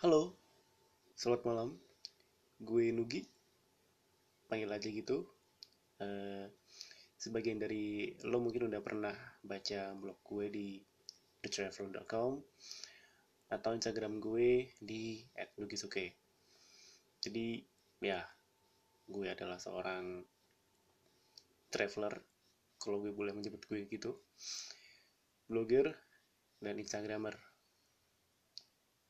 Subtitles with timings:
[0.00, 0.32] Halo,
[1.12, 1.76] selamat malam.
[2.56, 3.20] Gue Nugi,
[4.48, 5.28] panggil aja gitu.
[6.00, 6.48] Eh,
[7.20, 9.12] sebagian dari lo mungkin udah pernah
[9.44, 10.68] baca blog gue di
[11.44, 12.32] thetraveler.com
[13.52, 15.20] atau Instagram gue di
[15.60, 16.16] @nugisuke.
[17.20, 17.60] Jadi
[18.00, 18.24] ya,
[19.04, 20.24] gue adalah seorang
[21.68, 22.24] traveler,
[22.80, 24.16] kalau gue boleh menyebut gue gitu,
[25.44, 25.92] blogger
[26.56, 27.49] dan instagramer.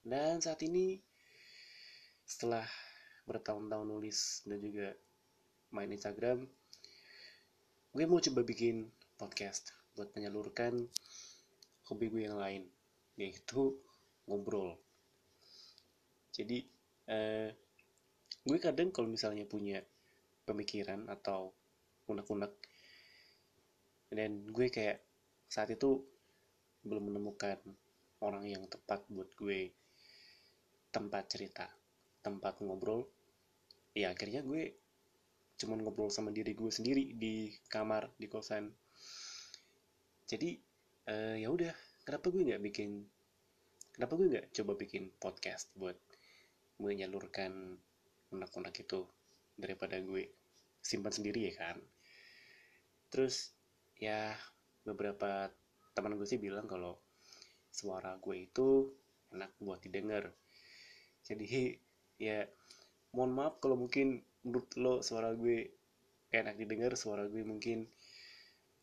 [0.01, 0.96] Dan saat ini
[2.25, 2.64] setelah
[3.29, 4.89] bertahun-tahun nulis dan juga
[5.77, 6.49] main Instagram,
[7.93, 8.89] gue mau coba bikin
[9.21, 10.89] podcast buat menyalurkan
[11.93, 12.64] hobi gue yang lain,
[13.21, 13.77] yaitu
[14.25, 14.81] ngobrol.
[16.32, 16.64] Jadi,
[17.11, 17.53] eh,
[18.46, 19.85] gue kadang kalau misalnya punya
[20.49, 21.53] pemikiran atau
[22.08, 22.57] unek-unek,
[24.08, 25.05] dan gue kayak
[25.44, 26.00] saat itu
[26.89, 27.61] belum menemukan
[28.25, 29.79] orang yang tepat buat gue
[30.90, 31.67] tempat cerita,
[32.22, 33.06] tempat ngobrol.
[33.94, 34.74] Ya akhirnya gue
[35.58, 38.70] cuman ngobrol sama diri gue sendiri di kamar di kosan.
[40.27, 40.58] Jadi
[41.11, 41.74] eh, ya udah,
[42.06, 43.02] kenapa gue nggak bikin,
[43.94, 45.98] kenapa gue nggak coba bikin podcast buat
[46.80, 47.77] menyalurkan
[48.30, 49.05] unek-unek itu
[49.58, 50.30] daripada gue
[50.80, 51.77] simpan sendiri ya kan.
[53.11, 53.52] Terus
[54.00, 54.33] ya
[54.86, 55.52] beberapa
[55.92, 56.96] teman gue sih bilang kalau
[57.68, 58.88] suara gue itu
[59.30, 60.33] enak buat didengar
[61.26, 61.76] jadi
[62.20, 62.44] ya
[63.16, 65.68] mohon maaf kalau mungkin menurut lo suara gue
[66.30, 67.84] enak didengar suara gue mungkin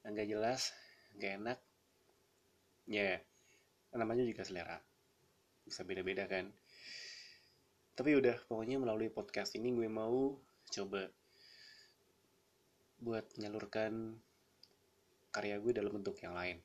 [0.03, 0.71] nggak jelas
[1.17, 1.59] nggak enak.
[2.87, 3.19] Ya
[3.97, 4.77] namanya juga selera.
[5.65, 6.53] Bisa beda-beda kan.
[7.97, 10.37] Tapi udah pokoknya melalui podcast ini gue mau
[10.69, 11.09] coba
[13.01, 14.21] buat menyalurkan
[15.33, 16.61] karya gue dalam bentuk yang lain.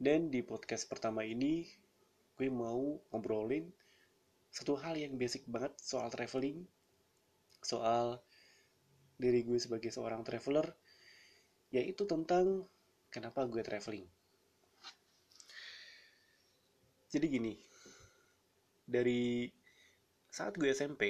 [0.00, 1.68] Dan di podcast pertama ini
[2.34, 3.68] gue mau ngobrolin
[4.54, 6.62] satu hal yang basic banget soal traveling
[7.58, 8.22] soal
[9.18, 10.70] diri gue sebagai seorang traveler
[11.74, 12.62] yaitu tentang
[13.10, 14.06] kenapa gue traveling.
[17.10, 17.54] Jadi gini
[18.86, 19.50] dari
[20.30, 21.02] saat gue SMP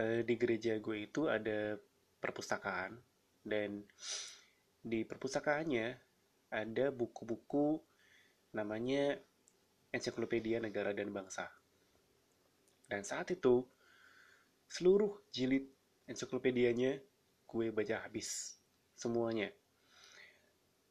[0.00, 1.76] eh, di gereja gue itu ada
[2.20, 2.96] perpustakaan
[3.44, 3.84] dan
[4.84, 5.96] di perpustakaannya
[6.52, 7.80] ada buku-buku
[8.52, 9.16] namanya
[9.94, 11.46] Ensiklopedia Negara dan Bangsa.
[12.90, 13.62] Dan saat itu,
[14.66, 15.70] seluruh jilid
[16.10, 16.98] ensiklopedianya
[17.46, 18.58] gue baca habis.
[18.98, 19.54] Semuanya.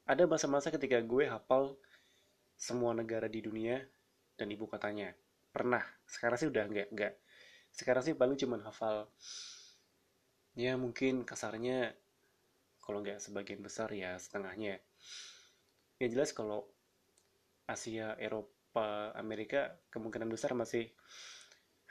[0.08, 1.76] Ada masa-masa ketika gue hafal
[2.56, 3.84] semua negara di dunia
[4.40, 5.12] dan ibu kotanya.
[5.52, 5.84] Pernah.
[6.08, 7.14] Sekarang sih udah enggak, enggak.
[7.76, 9.12] Sekarang sih paling cuma hafal
[10.54, 11.98] ya mungkin kasarnya
[12.78, 14.78] kalau nggak sebagian besar ya setengahnya
[15.98, 16.70] yang jelas kalau
[17.66, 18.53] Asia Eropa
[19.20, 20.90] Amerika kemungkinan besar masih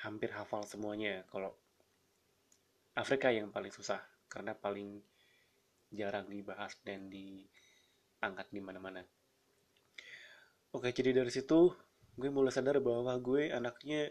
[0.03, 1.55] hampir hafal semuanya kalau
[2.99, 4.99] Afrika yang paling susah karena paling
[5.95, 9.07] jarang dibahas dan diangkat di mana-mana
[10.75, 11.71] oke jadi dari situ
[12.19, 14.11] gue mulai sadar bahwa gue anaknya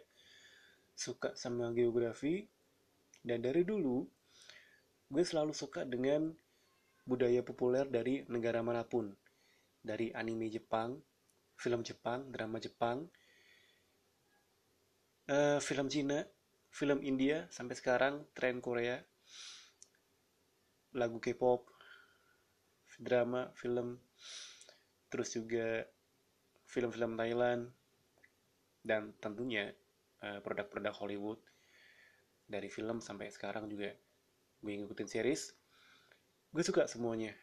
[0.96, 2.48] suka sama geografi
[3.26, 4.08] dan dari dulu
[5.12, 6.32] gue selalu suka dengan
[7.06, 9.12] budaya populer dari negara mana pun.
[9.82, 10.96] Dari anime Jepang,
[11.62, 13.06] film Jepang, drama Jepang,
[15.30, 16.26] uh, film Cina,
[16.74, 18.98] film India, sampai sekarang tren Korea,
[20.98, 21.70] lagu K-pop,
[22.98, 24.02] drama, film,
[25.14, 25.86] terus juga
[26.66, 27.70] film-film Thailand,
[28.82, 29.70] dan tentunya
[30.22, 31.42] produk-produk Hollywood.
[32.46, 33.90] Dari film sampai sekarang juga
[34.62, 35.50] gue ngikutin series.
[36.54, 37.34] Gue suka semuanya.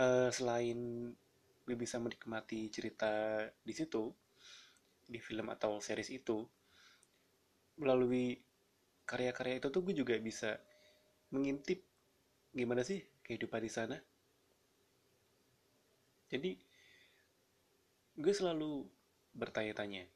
[0.00, 1.12] Uh, selain
[1.70, 4.10] gue bisa menikmati cerita di situ
[5.06, 6.42] di film atau series itu.
[7.78, 8.34] Melalui
[9.06, 10.58] karya-karya itu tuh gue juga bisa
[11.30, 11.86] mengintip
[12.50, 13.96] gimana sih kehidupan di sana.
[16.26, 16.58] Jadi
[18.18, 18.82] gue selalu
[19.30, 20.10] bertanya-tanya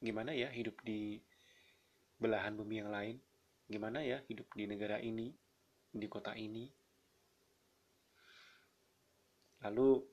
[0.00, 1.24] gimana ya hidup di
[2.20, 3.16] belahan bumi yang lain?
[3.64, 5.32] Gimana ya hidup di negara ini,
[5.88, 6.68] di kota ini.
[9.60, 10.09] Lalu,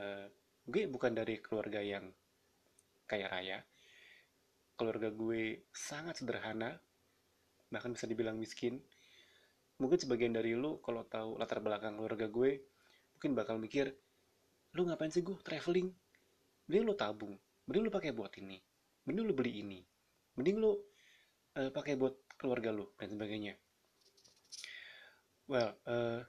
[0.00, 0.26] uh,
[0.64, 2.08] gue bukan dari keluarga yang
[3.04, 3.58] kaya raya.
[4.80, 6.80] Keluarga gue sangat sederhana,
[7.68, 8.80] bahkan bisa dibilang miskin.
[9.76, 12.64] Mungkin sebagian dari lu kalau tahu latar belakang keluarga gue,
[13.16, 13.92] mungkin bakal mikir,
[14.76, 15.92] lu ngapain sih gue traveling?
[16.68, 17.34] Mending lu tabung,
[17.68, 18.56] mending lu pakai buat ini,
[19.04, 19.80] mending lu beli ini,
[20.38, 20.72] mending lu
[21.58, 23.58] uh, pakai buat keluarga lu dan sebagainya.
[25.50, 26.22] Well, uh,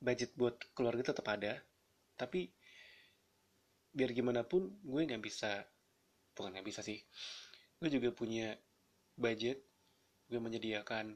[0.00, 1.60] budget buat keluarga tetap ada,
[2.14, 2.50] tapi
[3.94, 5.62] biar gimana pun gue nggak bisa
[6.34, 6.98] bukan nggak bisa sih.
[7.78, 8.54] Gue juga punya
[9.14, 9.62] budget
[10.26, 11.14] gue menyediakan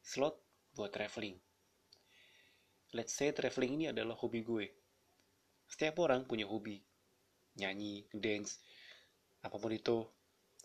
[0.00, 0.40] slot
[0.72, 1.36] buat traveling.
[2.96, 4.66] Let's say traveling ini adalah hobi gue.
[5.68, 6.80] Setiap orang punya hobi.
[7.60, 8.56] Nyanyi dance
[9.44, 10.08] apa pun itu.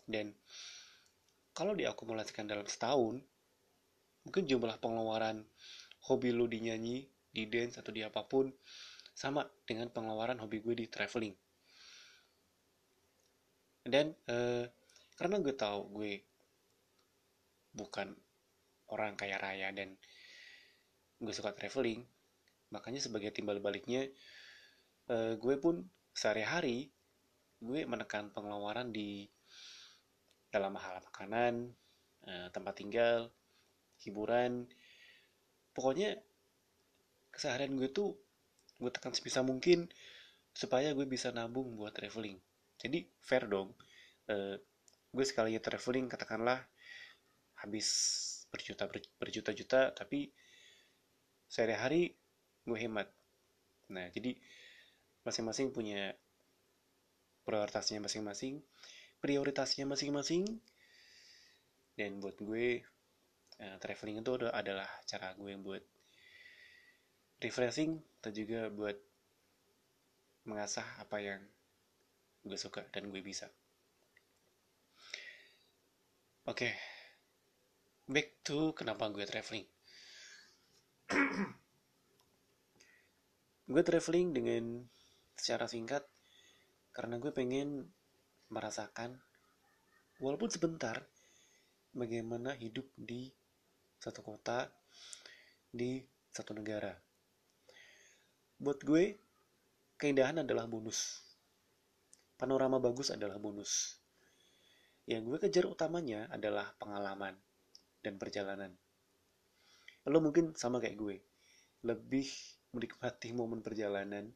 [0.08, 0.32] Dan
[1.52, 3.20] kalau diakumulasikan dalam setahun
[4.24, 5.44] mungkin jumlah pengeluaran
[6.08, 8.48] hobi lu di nyanyi di dance atau di apa pun
[9.14, 11.34] sama dengan pengeluaran hobi gue di traveling.
[13.86, 14.66] Dan uh,
[15.14, 16.12] karena gue tahu gue
[17.74, 18.10] bukan
[18.90, 19.94] orang kaya raya dan
[21.18, 22.02] gue suka traveling
[22.74, 24.10] makanya sebagai timbal baliknya
[25.10, 26.90] uh, gue pun sehari-hari
[27.62, 29.30] gue menekan pengeluaran di
[30.50, 31.74] dalam hal makanan
[32.26, 33.30] uh, tempat tinggal
[34.04, 34.70] hiburan.
[35.74, 36.14] Pokoknya
[37.34, 38.14] keseharian gue tuh
[38.84, 39.88] gue tekan sebisa mungkin
[40.52, 42.36] supaya gue bisa nabung buat traveling.
[42.76, 43.72] Jadi fair dong.
[44.28, 44.60] Uh,
[45.10, 46.60] gue sekali traveling katakanlah
[47.64, 47.88] habis
[48.52, 48.84] berjuta
[49.16, 50.28] berjuta-juta tapi
[51.48, 52.12] sehari-hari
[52.68, 53.08] gue hemat.
[53.88, 54.36] Nah jadi
[55.24, 56.12] masing-masing punya
[57.48, 58.60] prioritasnya masing-masing
[59.24, 60.44] prioritasnya masing-masing.
[61.96, 62.84] Dan buat gue
[63.56, 65.80] uh, traveling itu adalah cara gue buat
[67.40, 68.96] refreshing atau juga buat
[70.48, 71.44] mengasah apa yang
[72.40, 73.52] gue suka dan gue bisa.
[76.48, 76.72] Oke, okay.
[78.08, 79.68] back to kenapa gue traveling.
[83.68, 84.88] gue traveling dengan
[85.36, 86.08] secara singkat
[86.96, 87.92] karena gue pengen
[88.48, 89.20] merasakan
[90.16, 91.04] walaupun sebentar
[91.92, 93.28] bagaimana hidup di
[94.00, 94.72] satu kota
[95.68, 96.00] di
[96.32, 96.96] satu negara
[98.64, 99.20] buat gue
[100.00, 101.20] keindahan adalah bonus.
[102.40, 104.00] Panorama bagus adalah bonus.
[105.04, 107.36] Yang gue kejar utamanya adalah pengalaman
[108.00, 108.72] dan perjalanan.
[110.08, 111.16] Lo mungkin sama kayak gue
[111.84, 112.24] lebih
[112.72, 114.32] menikmati momen perjalanan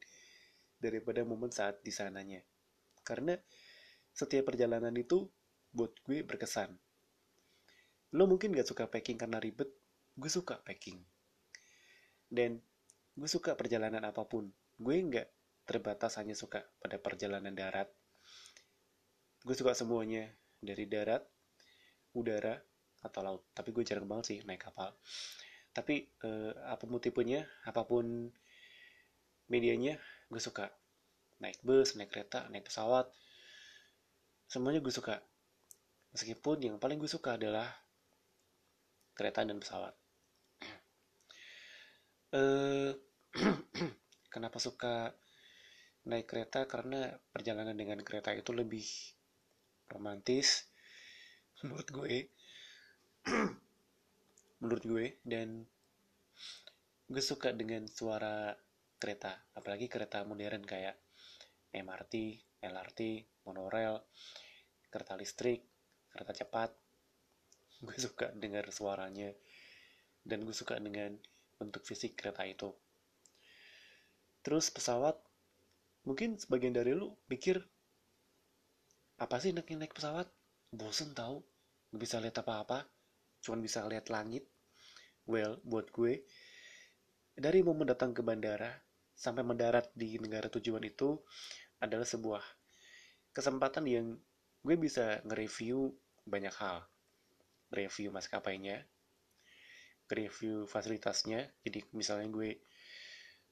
[0.77, 2.45] daripada momen saat di sananya.
[3.01, 3.33] Karena
[4.13, 5.25] setiap perjalanan itu
[5.73, 6.69] buat gue berkesan.
[8.13, 9.73] Lo mungkin gak suka packing karena ribet
[10.13, 11.01] gue suka packing.
[12.29, 12.61] Dan
[13.19, 14.47] gue suka perjalanan apa pun.
[14.79, 15.27] Gue nggak
[15.67, 17.91] terbatas hanya suka pada perjalanan darat.
[19.43, 20.31] Gue suka semuanya.
[20.59, 21.23] Dari darat
[22.15, 22.55] udara
[23.03, 23.43] atau laut.
[23.51, 24.95] Tapi gue jarang banget sih naik kapal.
[25.75, 28.31] Tapi eh, apa pun tipenya apa pun
[29.51, 29.99] medianya
[30.31, 30.71] gue suka.
[31.43, 33.11] Naik bus naik kereta naik pesawat.
[34.47, 35.19] Semuanya gue suka.
[36.15, 37.67] Meskipun yang paling gue suka adalah
[39.11, 39.91] kereta dan pesawat.
[42.29, 43.08] Eh
[44.33, 45.13] kenapa suka
[46.07, 48.85] naik kereta karena perjalanan dengan kereta itu lebih
[49.89, 50.65] romantis
[51.61, 52.15] menurut gue
[54.63, 55.65] menurut gue dan
[57.09, 58.53] gue suka dengan suara
[58.99, 60.97] kereta apalagi kereta modern kayak
[61.69, 62.15] MRT,
[62.65, 62.99] LRT,
[63.45, 64.01] monorail,
[64.89, 65.61] kereta listrik,
[66.09, 66.73] kereta cepat.
[67.79, 69.29] Gue suka dengar suaranya
[70.25, 71.13] dan gue suka dengan
[71.61, 72.73] bentuk fisik kereta itu.
[74.39, 75.19] Terus pesawat,
[76.07, 77.59] mungkin sebagian dari lu pikir,
[79.19, 80.31] apa sih naik naik pesawat?
[80.71, 81.43] Bosen tau,
[81.91, 82.87] gak bisa lihat apa-apa,
[83.43, 84.47] cuman bisa lihat langit.
[85.27, 86.23] Well, buat gue,
[87.35, 88.71] dari momen datang ke bandara
[89.13, 91.19] sampai mendarat di negara tujuan itu
[91.83, 92.43] adalah sebuah
[93.35, 94.15] kesempatan yang
[94.63, 95.91] gue bisa nge-review
[96.23, 96.87] banyak hal.
[97.69, 98.83] Review maskapainya,
[100.07, 101.51] nge-review fasilitasnya.
[101.63, 102.59] Jadi misalnya gue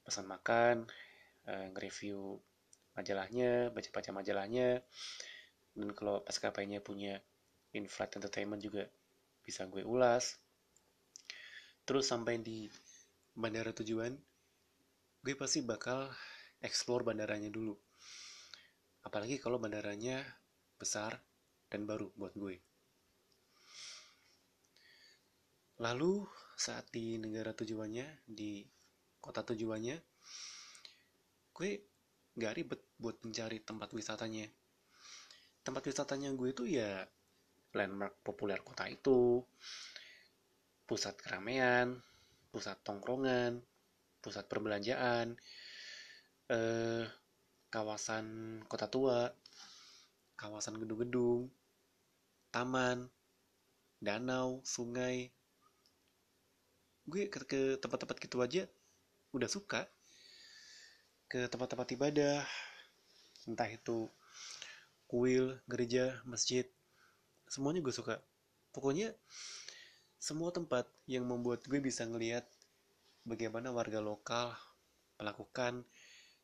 [0.08, 0.88] pesan makan,
[1.44, 2.40] uh, nge-review
[2.96, 4.80] majalahnya, baca-baca majalahnya,
[5.76, 7.20] dan kalau pas kapainya punya
[7.76, 8.88] in-flight entertainment juga
[9.44, 10.40] bisa gue ulas.
[11.84, 12.66] Terus sampai di
[13.36, 14.16] bandara tujuan,
[15.22, 16.08] gue pasti bakal
[16.64, 17.76] explore bandaranya dulu.
[19.06, 20.24] Apalagi kalau bandaranya
[20.74, 21.20] besar
[21.68, 22.56] dan baru buat gue.
[25.78, 26.26] Lalu
[26.58, 28.66] saat di negara tujuannya, di
[29.18, 29.96] kota tujuannya
[31.58, 31.70] gue
[32.38, 34.46] gak ribet buat mencari tempat wisatanya.
[35.66, 37.02] Tempat wisatanya gue itu ya
[37.74, 39.42] landmark populer kota itu.
[40.86, 41.98] Pusat keramaian
[42.48, 43.60] pusat tongkrongan
[44.22, 45.36] pusat perbelanjaan
[46.48, 47.04] eh,
[47.68, 49.28] kawasan kota tua
[50.38, 51.50] kawasan gedung-gedung
[52.54, 53.10] taman
[53.98, 55.28] danau sungai.
[57.04, 58.62] Gue ke, ke tempat-tempat gitu aja
[59.38, 59.86] udah suka
[61.30, 62.42] ke tempat-tempat ibadah
[63.46, 64.10] entah itu
[65.08, 66.68] kuil gereja masjid
[67.48, 68.20] semuanya gue suka.
[68.76, 69.16] Pokoknya
[70.20, 72.44] semua tempat yang membuat gue bisa ngelihat
[73.24, 74.52] bagaimana warga lokal
[75.16, 75.86] melakukan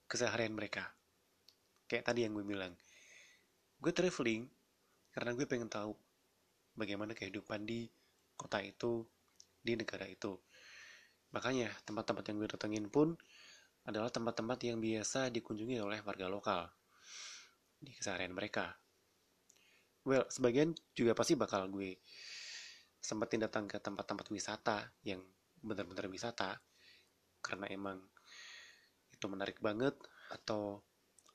[0.09, 0.89] keseharian mereka.
[1.91, 2.73] Kayak tadi yang gue bilang
[3.85, 4.49] gue traveling
[5.13, 5.93] karena gue pengen tahu
[6.73, 7.85] bagaimana kehidupan di
[8.33, 9.05] kota itu
[9.61, 10.41] di negara itu
[11.35, 13.19] makanya tempat-tempat yang gue datengin pun
[13.85, 16.71] adalah tempat-tempat yang biasa dikunjungi oleh warga lokal
[17.83, 18.79] di keseharian mereka.
[20.07, 21.99] Well, sebagian juga pasti bakal gue
[23.03, 25.21] sempetin datang ke tempat-tempat wisata yang
[25.61, 26.57] benar-benar wisata.
[27.45, 28.01] Karena emang
[29.13, 29.93] itu menarik banget
[30.33, 30.81] atau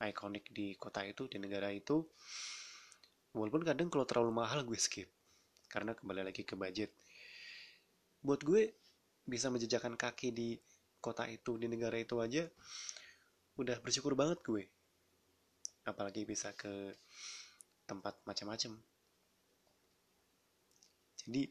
[0.01, 2.01] ikonik di kota itu di negara itu.
[3.35, 5.09] Walaupun kadang kalau terlalu mahal gue skip.
[5.69, 6.89] Karena kembali lagi ke budget.
[8.25, 8.73] Buat gue
[9.29, 10.57] bisa menjejakan kaki di
[10.99, 12.43] kota itu di negara itu aja
[13.55, 14.63] udah bersyukur banget gue.
[15.87, 16.97] Apalagi bisa ke
[17.85, 18.81] tempat macam-macam.
[21.23, 21.43] Jadi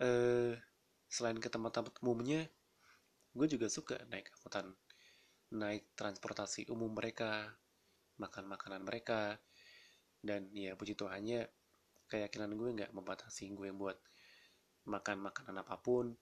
[0.00, 0.52] eh,
[1.10, 2.46] selain ke tempat-tempat umumnya
[3.30, 4.74] gue juga suka naik angkutan
[5.54, 7.58] naik transportasi umum mereka
[8.18, 9.38] makan makanan mereka
[10.22, 11.50] dan ya puji Tuhannya
[12.10, 13.98] keyakinan gue nggak membatasi gue buat
[14.86, 16.14] makan makanan apa pun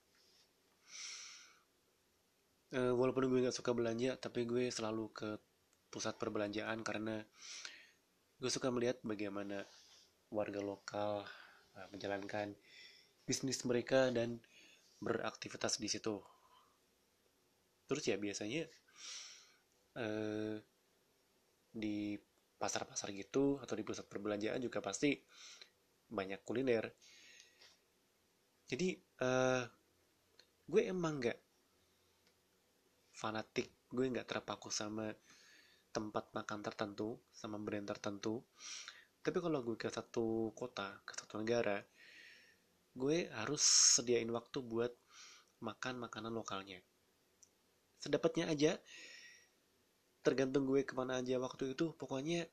[2.75, 5.29] uh, walaupun gue nggak suka belanja tapi gue selalu ke
[5.89, 7.25] pusat perbelanjaan karena
[8.39, 9.65] gue suka melihat bagaimana
[10.29, 11.25] warga lokal
[11.75, 12.53] uh, menjalankan
[13.25, 14.41] bisnis mereka dan
[15.01, 16.21] beraktivitas di situ.
[17.89, 18.69] Terus ya biasanya
[19.97, 20.57] uh,
[21.73, 22.17] di
[22.59, 25.15] pasar-pasar gitu atau di pusat perbelanjaan juga pasti
[26.11, 26.91] banyak kuliner.
[28.69, 29.65] Jadi uh,
[30.69, 31.39] gue emang nggak
[33.17, 33.73] fanatik.
[33.89, 35.09] Gue nggak terpaku sama
[35.91, 38.45] tempat makan tertentu sama brand tertentu.
[39.25, 41.81] Tapi kalau gue ke satu kota ke satu negara
[42.99, 43.63] gue harus
[43.95, 44.91] sediain waktu buat
[45.63, 46.83] makan makanan lokalnya.
[47.99, 48.79] Sedapatnya aja
[50.23, 52.47] tergantung gue ke mana aja waktu itu pokoknya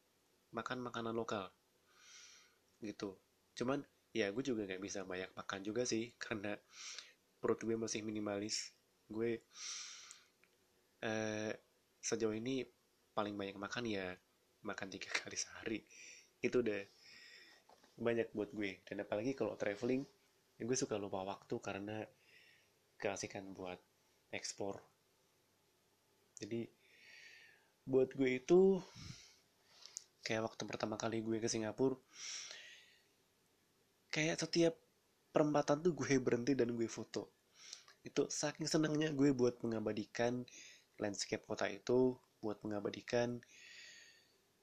[0.54, 1.50] makan makanan lokal.
[2.80, 3.18] Gitu.
[3.58, 3.82] Cuman
[4.16, 6.56] ya gue juga nggak bisa banyak makan juga sih karena
[7.46, 8.74] perut gue masih minimalis.
[9.06, 9.46] Gue
[11.06, 11.54] eh,
[12.02, 12.66] sejauh ini
[13.14, 14.18] paling banyak makan ya
[14.66, 15.80] makan tiga kali sehari.
[16.42, 16.82] Itu udah
[18.02, 18.82] banyak buat gue.
[18.82, 20.02] Dan apalagi kalau traveling
[20.56, 22.02] ya gue suka lupa waktu karena
[22.96, 23.76] keasikan buat
[24.32, 24.80] ekspor
[26.40, 26.68] jadi
[27.84, 28.80] buat gue itu
[30.24, 32.00] kayak waktu pertama kali gue ke Singapura
[34.12, 34.80] kayak setiap
[35.36, 37.35] perempatan tuh gue berhenti dan gue foto
[38.06, 40.46] itu saking senangnya gue buat mengabadikan
[41.02, 43.42] landscape kota itu buat mengabadikan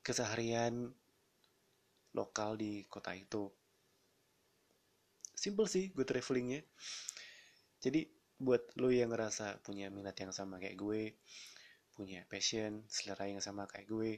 [0.07, 0.95] keseharian
[2.15, 3.51] lokal di kota itu.
[5.35, 6.63] Simple sih gue travelingnya.
[7.83, 8.07] Jadi
[8.39, 11.19] buat lo yang ngerasa punya minat yang sama kayak gue
[11.99, 14.11] punya passion selera yang sama kayak gue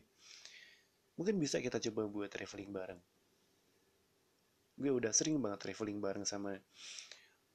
[1.17, 3.01] mungkin bisa kita coba buat traveling bareng.
[4.77, 6.61] Gue udah sering banget traveling bareng sama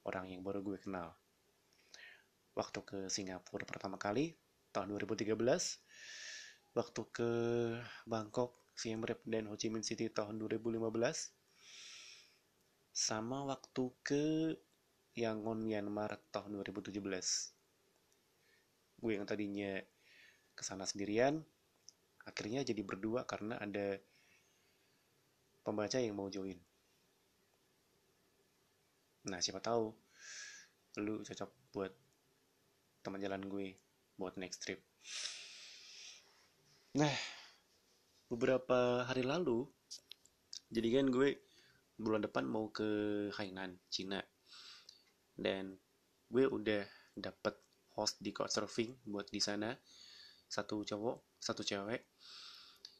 [0.10, 1.19] orang yang baru gue kenal
[2.60, 4.36] waktu ke Singapura pertama kali
[4.76, 5.32] tahun 2013
[6.76, 7.32] waktu ke
[8.04, 10.92] Bangkok, Siem Reap dan Ho Chi Minh City tahun 2015
[12.92, 14.24] sama waktu ke
[15.16, 17.00] Yangon Myanmar tahun 2017
[19.00, 19.80] gue yang tadinya
[20.52, 21.40] ke sana sendirian
[22.28, 23.96] akhirnya jadi berdua karena ada
[25.64, 26.60] pembaca yang mau join.
[29.32, 29.96] Nah siapa tahu
[31.00, 31.94] lu cocok buat
[33.10, 33.74] teman jalan gue
[34.22, 34.86] buat next trip.
[36.94, 37.10] Nah,
[38.30, 39.66] beberapa hari lalu,
[40.70, 41.42] jadi kan gue
[41.98, 42.86] bulan depan mau ke
[43.34, 44.22] Hainan, Cina.
[45.34, 45.74] Dan
[46.30, 46.86] gue udah
[47.18, 47.58] dapet
[47.98, 49.74] host di Couchsurfing buat di sana.
[50.46, 52.06] Satu cowok, satu cewek.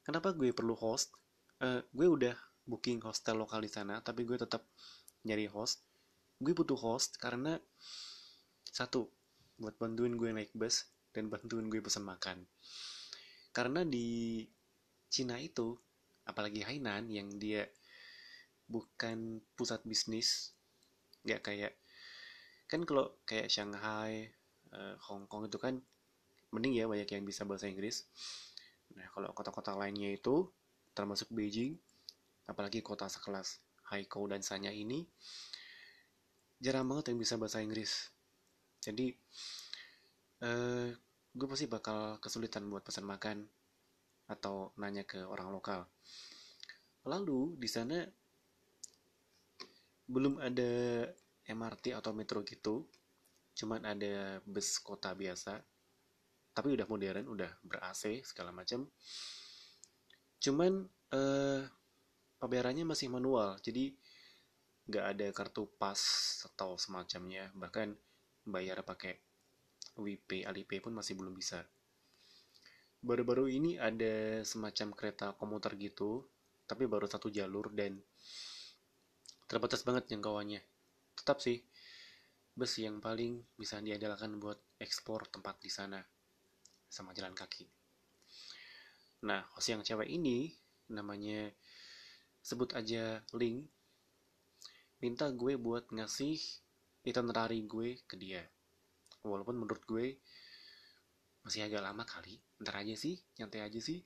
[0.02, 1.14] Kenapa gue perlu host?
[1.62, 2.34] Uh, gue udah
[2.66, 4.66] booking hostel lokal di sana, tapi gue tetap
[5.22, 5.86] nyari host.
[6.42, 7.62] Gue butuh host karena
[8.74, 9.19] satu
[9.60, 12.48] buat bantuin gue naik bus dan bantuin gue pesan makan.
[13.52, 14.48] Karena di
[15.12, 15.76] Cina itu
[16.24, 17.68] apalagi Hainan yang dia
[18.70, 20.54] bukan pusat bisnis
[21.26, 21.74] nggak kayak
[22.70, 24.30] kan kalau kayak Shanghai
[24.72, 25.82] uh, Hong Kong itu kan
[26.54, 28.06] mending ya banyak yang bisa bahasa Inggris.
[28.94, 30.46] Nah kalau kota-kota lainnya itu
[30.94, 31.74] termasuk Beijing
[32.46, 33.58] apalagi kota sekelas
[33.90, 35.06] Haikou dan Sanya ini
[36.62, 38.14] jarang banget yang bisa bahasa Inggris
[38.80, 39.12] jadi
[40.44, 40.90] uh,
[41.36, 43.46] gue pasti bakal kesulitan buat pesan makan
[44.30, 45.90] atau nanya ke orang lokal.
[47.10, 47.98] Lalu di sana
[50.10, 51.06] belum ada
[51.50, 52.86] MRT atau metro gitu,
[53.58, 55.58] cuman ada bus kota biasa,
[56.54, 58.90] tapi udah modern, udah ber AC segala macam.
[60.42, 61.62] Cuman eh,
[62.38, 63.94] pembayarannya masih manual, jadi
[64.90, 66.02] nggak ada kartu pas
[66.54, 67.94] atau semacamnya, bahkan
[68.52, 69.18] bayar pakai
[70.00, 71.64] WP, Alipay pun masih belum bisa.
[73.00, 76.28] Baru-baru ini ada semacam kereta komuter gitu,
[76.68, 77.98] tapi baru satu jalur dan
[79.48, 80.62] terbatas banget jangkauannya.
[81.16, 81.64] Tetap sih,
[82.54, 86.04] bus yang paling bisa diandalkan buat ekspor tempat di sana
[86.92, 87.66] sama jalan kaki.
[89.24, 90.52] Nah, host yang cewek ini
[90.90, 91.52] namanya
[92.40, 93.70] sebut aja Link
[95.00, 96.36] minta gue buat ngasih
[97.10, 98.46] itinerary gue ke dia.
[99.26, 100.22] Walaupun menurut gue
[101.44, 104.06] masih agak lama kali, ntar aja sih, nyantai aja sih.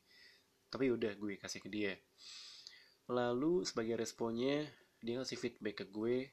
[0.72, 1.94] Tapi udah gue kasih ke dia.
[3.12, 4.64] Lalu sebagai responnya,
[5.04, 6.32] dia ngasih feedback ke gue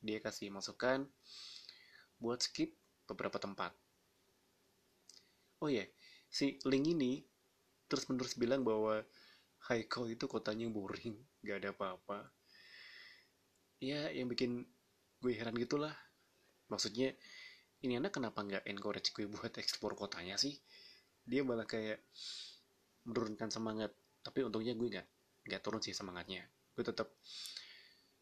[0.00, 1.04] dia kasih masukan
[2.16, 2.72] buat skip
[3.04, 3.76] beberapa tempat
[5.60, 5.88] oh ya yeah,
[6.32, 7.20] si link ini
[7.84, 9.04] terus menerus bilang bahwa
[9.68, 12.32] Haiko itu kotanya boring gak ada apa-apa
[13.84, 14.64] ya yang bikin
[15.18, 15.94] gue heran gitulah.
[16.70, 17.14] Maksudnya
[17.82, 20.58] ini anak kenapa nggak encourage gue buat ekspor kotanya sih?
[21.26, 22.02] Dia malah kayak
[23.06, 23.90] menurunkan semangat.
[24.22, 25.08] Tapi untungnya gue nggak
[25.48, 26.46] nggak turun sih semangatnya.
[26.74, 27.10] Gue tetap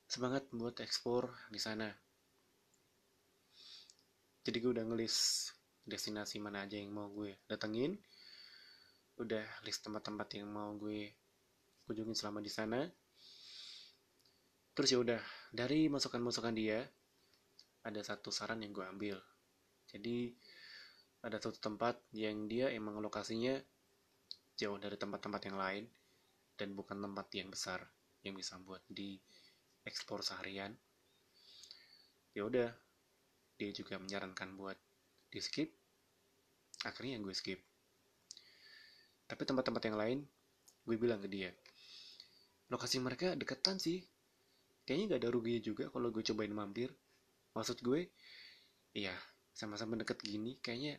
[0.07, 1.91] semangat buat ekspor di sana.
[4.47, 5.51] Jadi gue udah ngelis
[5.83, 7.99] destinasi mana aja yang mau gue datengin.
[9.19, 11.11] Udah list tempat-tempat yang mau gue
[11.87, 12.83] kunjungin selama di sana
[14.77, 16.85] terus ya udah dari masukan-masukan dia
[17.81, 19.17] ada satu saran yang gue ambil.
[19.89, 20.37] Jadi
[21.25, 23.57] ada satu tempat yang dia emang lokasinya
[24.61, 25.85] jauh dari tempat-tempat yang lain
[26.61, 27.81] dan bukan tempat yang besar
[28.21, 29.17] yang bisa buat di
[29.89, 30.77] ekspor seharian.
[32.37, 32.69] Ya udah
[33.57, 34.77] dia juga menyarankan buat
[35.33, 35.73] di skip
[36.85, 37.65] akhirnya yang gue skip.
[39.25, 40.19] Tapi tempat-tempat yang lain
[40.85, 41.51] gue bilang ke dia
[42.67, 44.03] lokasi mereka deketan sih
[44.87, 46.95] kayaknya gak ada ruginya juga kalau gue cobain mampir.
[47.53, 48.09] Maksud gue
[48.97, 49.13] iya
[49.53, 50.97] sama-sama deket gini kayaknya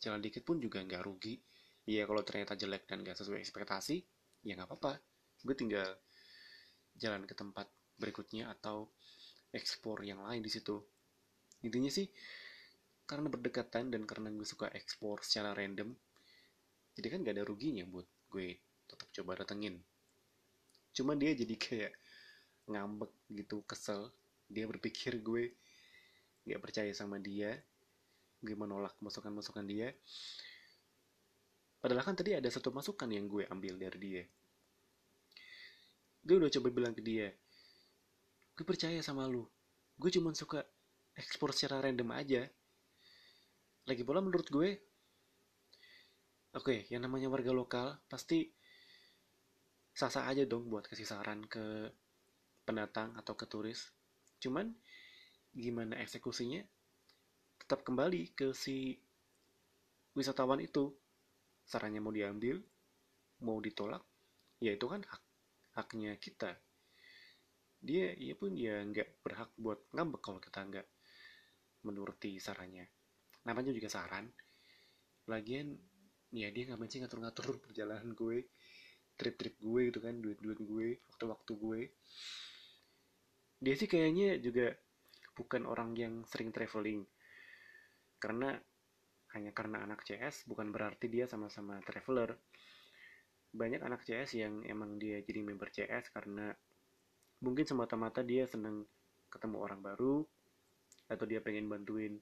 [0.00, 1.36] jalan dikit pun juga nggak rugi.
[1.84, 3.96] Iya kalau ternyata jelek dan gak sesuai ekspektasi
[4.46, 5.02] ya nggak apa-apa.
[5.42, 5.88] Gue tinggal
[6.96, 7.66] jalan ke tempat
[7.98, 8.88] berikutnya atau
[9.50, 10.78] ekspor yang lain di situ.
[11.66, 12.06] Intinya sih
[13.04, 15.92] karena berdekatan dan karena gue suka ekspor secara random
[16.94, 18.54] jadi kan gak ada ruginya buat gue
[18.86, 19.82] tetap coba datengin.
[20.94, 21.92] Cuma dia jadi kayak
[22.70, 24.12] ngambek gitu kesel.
[24.48, 25.52] Dia berpikir gue
[26.44, 27.56] gak percaya sama dia.
[28.44, 29.92] Gue menolak masukan-masukan dia.
[31.80, 34.22] Padahal kan tadi ada satu masukan yang gue ambil dari dia.
[36.24, 37.28] Gue udah coba bilang ke dia
[38.54, 39.42] gue percaya sama lu.
[39.98, 40.62] Gue cuma suka
[41.18, 42.42] ekspor secara random aja.
[43.90, 44.70] Lagi pula menurut gue
[46.54, 48.46] oke okay, yang namanya warga lokal pasti
[49.90, 51.90] sasa aja dong buat kasih saran ke
[52.64, 53.92] pendatang atau ke turis.
[54.40, 54.72] Cuman
[55.54, 56.64] gimana eksekusinya?
[57.60, 58.96] Tetap kembali ke si
[60.16, 60.92] wisatawan itu.
[61.64, 62.60] Sarannya mau diambil
[63.44, 64.00] mau ditolak
[64.62, 65.22] ya itu kan hak
[65.76, 66.56] haknya kita.
[67.84, 70.86] Dia ia pun ya nggak berhak buat ngambek kalau kita nggak
[71.84, 72.88] menuruti sarannya.
[73.44, 74.32] Namanya juga saran.
[75.28, 75.76] Lagian
[76.32, 78.48] ya dia nggak sih ngatur-ngatur perjalanan gue
[79.14, 81.80] trip-trip gue gitu kan duit-duit gue waktu-waktu gue
[83.64, 84.76] dia sih kayaknya juga
[85.32, 87.00] bukan orang yang sering traveling.
[88.20, 88.52] Karena
[89.32, 92.36] hanya karena anak CS bukan berarti dia sama-sama traveler.
[93.56, 96.52] Banyak anak CS yang emang dia jadi member CS karena
[97.40, 98.84] mungkin semata-mata dia senang
[99.32, 100.22] ketemu orang baru
[101.08, 102.20] atau dia pengen bantuin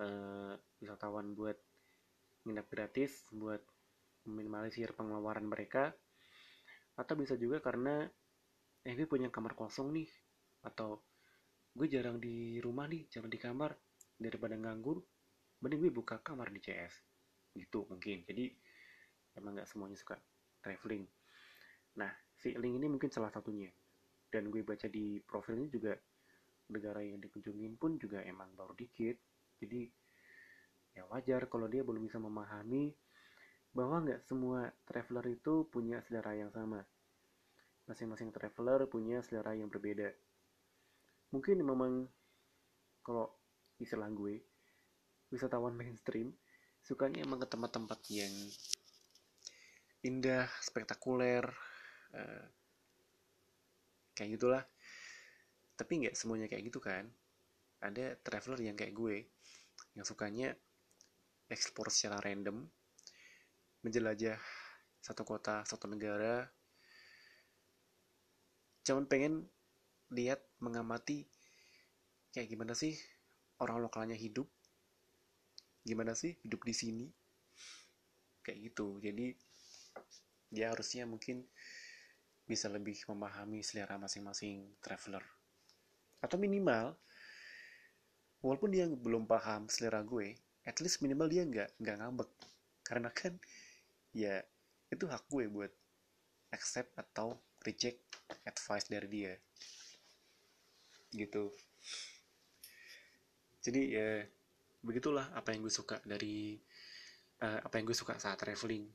[0.00, 1.58] uh, wisatawan buat
[2.48, 3.60] nginap gratis buat
[4.24, 5.90] meminimalisir pengeluaran mereka.
[6.94, 8.06] Atau bisa juga karena
[8.86, 10.08] eh gue punya kamar kosong nih
[10.64, 10.98] atau
[11.74, 13.70] gue jarang di rumah nih jarang di kamar
[14.18, 14.98] daripada nganggur
[15.62, 16.94] mending gue buka kamar di CS
[17.54, 18.22] gitu mungkin.
[18.26, 18.50] Jadi
[19.38, 20.18] emang nggak semuanya suka
[20.62, 21.06] traveling.
[21.98, 23.70] Nah si link ini mungkin salah satunya.
[24.28, 25.96] Dan gue baca di profilnya juga
[26.68, 29.16] negara yang dikunjungin pun juga emang baru dikit.
[29.58, 29.88] Jadi
[30.94, 32.94] ya wajar kalau dia belum bisa memahami
[33.72, 36.82] bahwa nggak semua traveler itu punya selera yang sama.
[37.88, 40.12] Masing-masing traveler punya selera yang berbeda
[41.28, 42.08] mungkin memang
[43.04, 43.28] kalau
[43.78, 44.40] istilah gue
[45.28, 46.32] wisatawan mainstream
[46.80, 48.32] sukanya emang ke tempat-tempat yang
[50.06, 51.44] indah spektakuler
[52.14, 52.44] uh,
[54.16, 54.64] kayak gitulah.
[55.78, 57.06] Tapi nggak semuanya kayak gitu kan.
[57.78, 59.26] Ada traveler yang kayak gue
[59.94, 60.54] yang sukanya
[61.46, 62.66] eksplor secara random
[63.86, 64.38] menjelajah
[64.98, 66.50] satu kota satu negara.
[68.82, 69.46] Cuman pengen
[70.08, 71.28] lihat mengamati
[72.32, 72.96] kayak gimana sih
[73.60, 74.48] orang lokalnya hidup?
[75.84, 77.06] Gimana sih hidup di sini?
[78.44, 78.96] Kayak gitu.
[79.00, 79.36] Jadi
[80.48, 81.44] dia harusnya mungkin
[82.48, 85.24] bisa lebih memahami selera masing-masing traveler.
[86.24, 86.96] Atau minimal
[88.40, 92.30] walaupun dia belum paham selera gue at least minimal dia nggak nggak ngambek.
[92.80, 93.36] Karena kan
[94.16, 94.40] ya
[94.88, 95.72] itu hak gue buat
[96.48, 98.00] accept atau reject
[98.48, 99.32] advice dari dia
[101.12, 101.52] gitu.
[103.64, 104.24] Jadi ya
[104.80, 106.56] begitulah apa yang gue suka dari
[107.42, 108.86] uh, apa yang gue suka saat traveling.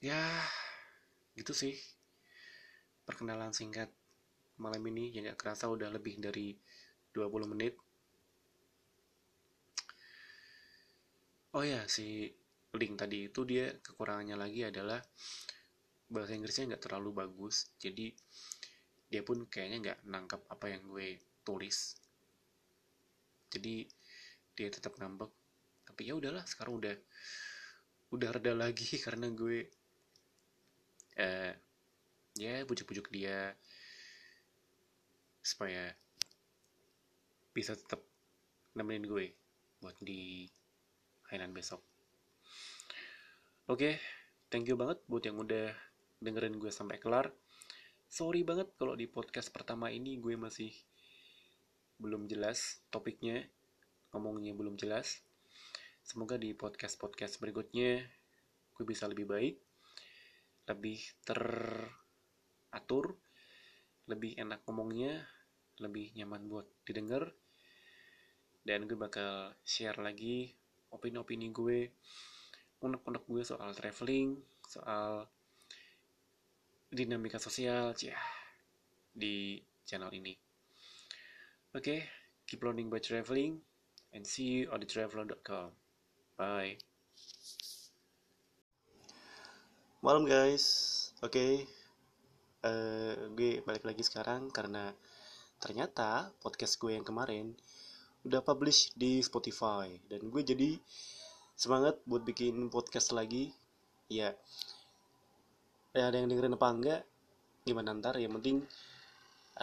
[0.00, 0.22] Ya
[1.36, 1.74] gitu sih.
[3.06, 3.88] Perkenalan singkat
[4.58, 6.56] malam ini yang gak kerasa udah lebih dari
[7.12, 7.74] 20 menit.
[11.56, 12.28] Oh ya si
[12.76, 15.00] link tadi itu dia kekurangannya lagi adalah
[16.06, 18.14] bahasa Inggrisnya nggak terlalu bagus jadi
[19.06, 21.94] dia pun kayaknya nggak nangkap apa yang gue tulis
[23.50, 23.86] jadi
[24.56, 25.30] dia tetap ngambek
[25.86, 26.96] tapi ya udahlah sekarang udah
[28.12, 29.66] udah reda lagi karena gue
[31.18, 31.52] uh,
[32.36, 33.54] ya bujuk-bujuk dia
[35.40, 35.94] supaya
[37.54, 38.02] bisa tetap
[38.76, 39.26] nemenin gue
[39.80, 40.44] buat di
[41.30, 41.82] Hainan besok.
[43.66, 43.94] Oke, okay,
[44.52, 45.74] thank you banget buat yang udah
[46.22, 47.32] dengerin gue sampai kelar.
[48.06, 50.70] Sorry banget kalau di podcast pertama ini gue masih
[51.98, 53.46] belum jelas topiknya,
[54.14, 55.24] ngomongnya belum jelas.
[56.06, 58.06] Semoga di podcast-podcast berikutnya
[58.76, 59.56] gue bisa lebih baik
[60.66, 63.16] lebih teratur
[64.10, 65.24] lebih enak ngomongnya
[65.80, 67.32] lebih nyaman buat didengar
[68.66, 70.52] dan gue bakal share lagi
[70.90, 71.88] opini-opini gue
[72.82, 75.30] unek-unek gue soal traveling soal
[76.96, 78.16] dinamika sosial ya
[79.12, 80.32] di channel ini
[81.76, 82.00] oke okay,
[82.48, 83.60] keep learning by traveling
[84.16, 85.76] and see you on the traveler.com
[86.40, 86.80] bye
[90.06, 90.64] Malam guys,
[91.18, 91.66] oke, okay.
[92.62, 94.94] uh, eh, gue balik lagi sekarang karena
[95.58, 97.58] ternyata podcast gue yang kemarin
[98.22, 100.78] udah publish di Spotify dan gue jadi
[101.58, 103.50] semangat buat bikin podcast lagi.
[104.06, 104.30] Ya,
[105.96, 107.02] ya ada yang dengerin apa enggak?
[107.64, 108.20] Gimana ntar?
[108.20, 108.56] Yang penting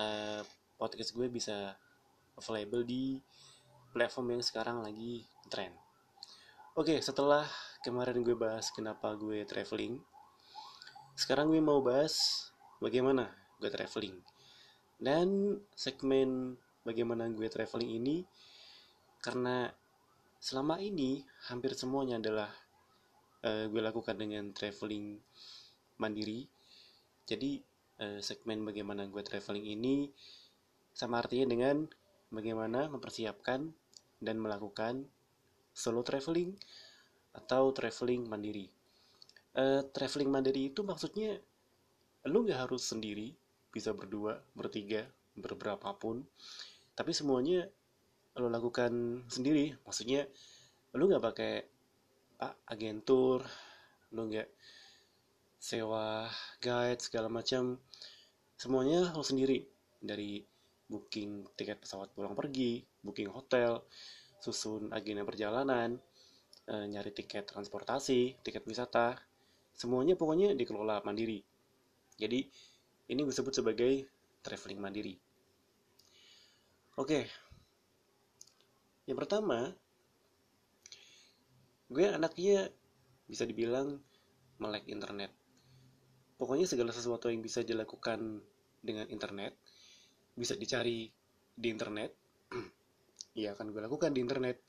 [0.01, 0.41] uh,
[0.81, 1.77] podcast gue bisa
[2.33, 3.21] available di
[3.93, 5.21] platform yang sekarang lagi
[5.53, 5.69] tren.
[6.73, 7.45] Oke, setelah
[7.85, 10.01] kemarin gue bahas kenapa gue traveling,
[11.13, 12.49] sekarang gue mau bahas
[12.81, 13.29] bagaimana
[13.61, 14.17] gue traveling.
[14.97, 18.25] Dan segmen bagaimana gue traveling ini
[19.21, 19.69] karena
[20.41, 22.49] selama ini hampir semuanya adalah
[23.45, 25.21] uh, gue lakukan dengan traveling
[25.99, 26.47] mandiri.
[27.23, 27.61] Jadi
[28.01, 30.09] uh, segmen bagaimana gue traveling ini
[30.93, 31.85] sama artinya dengan
[32.29, 33.69] bagaimana mempersiapkan
[34.21, 35.05] dan melakukan
[35.73, 36.53] solo traveling
[37.33, 38.69] atau traveling mandiri.
[39.53, 41.37] Uh, traveling mandiri itu maksudnya
[42.29, 43.35] lu nggak harus sendiri
[43.73, 46.23] bisa berdua bertiga berberapa pun
[46.93, 47.65] tapi semuanya
[48.37, 49.77] lo lakukan sendiri.
[49.85, 50.25] Maksudnya
[50.93, 51.53] lu nggak pakai
[52.41, 53.45] ah, agentur
[54.13, 54.45] lu nggak
[55.63, 56.27] sewa
[56.59, 57.79] guide segala macam
[58.59, 59.63] semuanya lo sendiri.
[60.03, 60.43] Dari
[60.91, 63.79] booking tiket pesawat pulang pergi booking hotel
[64.43, 65.95] susun agenda perjalanan
[66.67, 69.15] eh, nyari tiket transportasi tiket wisata
[69.71, 71.39] semuanya pokoknya dikelola mandiri.
[72.19, 72.43] Jadi
[73.07, 74.03] ini gue sebut sebagai
[74.43, 75.15] traveling mandiri.
[76.99, 77.23] Oke.
[79.07, 79.71] Yang pertama
[81.87, 82.67] gue anaknya
[83.31, 84.03] bisa dibilang
[84.59, 85.42] melek internet
[86.43, 88.43] pokoknya segala sesuatu yang bisa dilakukan
[88.83, 89.55] dengan internet
[90.35, 91.07] bisa dicari
[91.55, 92.11] di internet
[93.39, 94.59] ya akan gue lakukan di internet.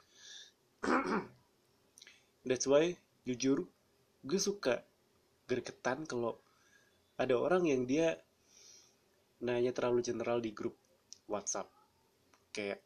[2.48, 2.94] That's why
[3.26, 3.66] jujur
[4.22, 4.87] gue suka
[5.50, 6.38] gergetan kalau
[7.18, 8.20] ada orang yang dia
[9.42, 10.76] nanya terlalu general di grup
[11.26, 11.68] WhatsApp.
[12.54, 12.80] Kayak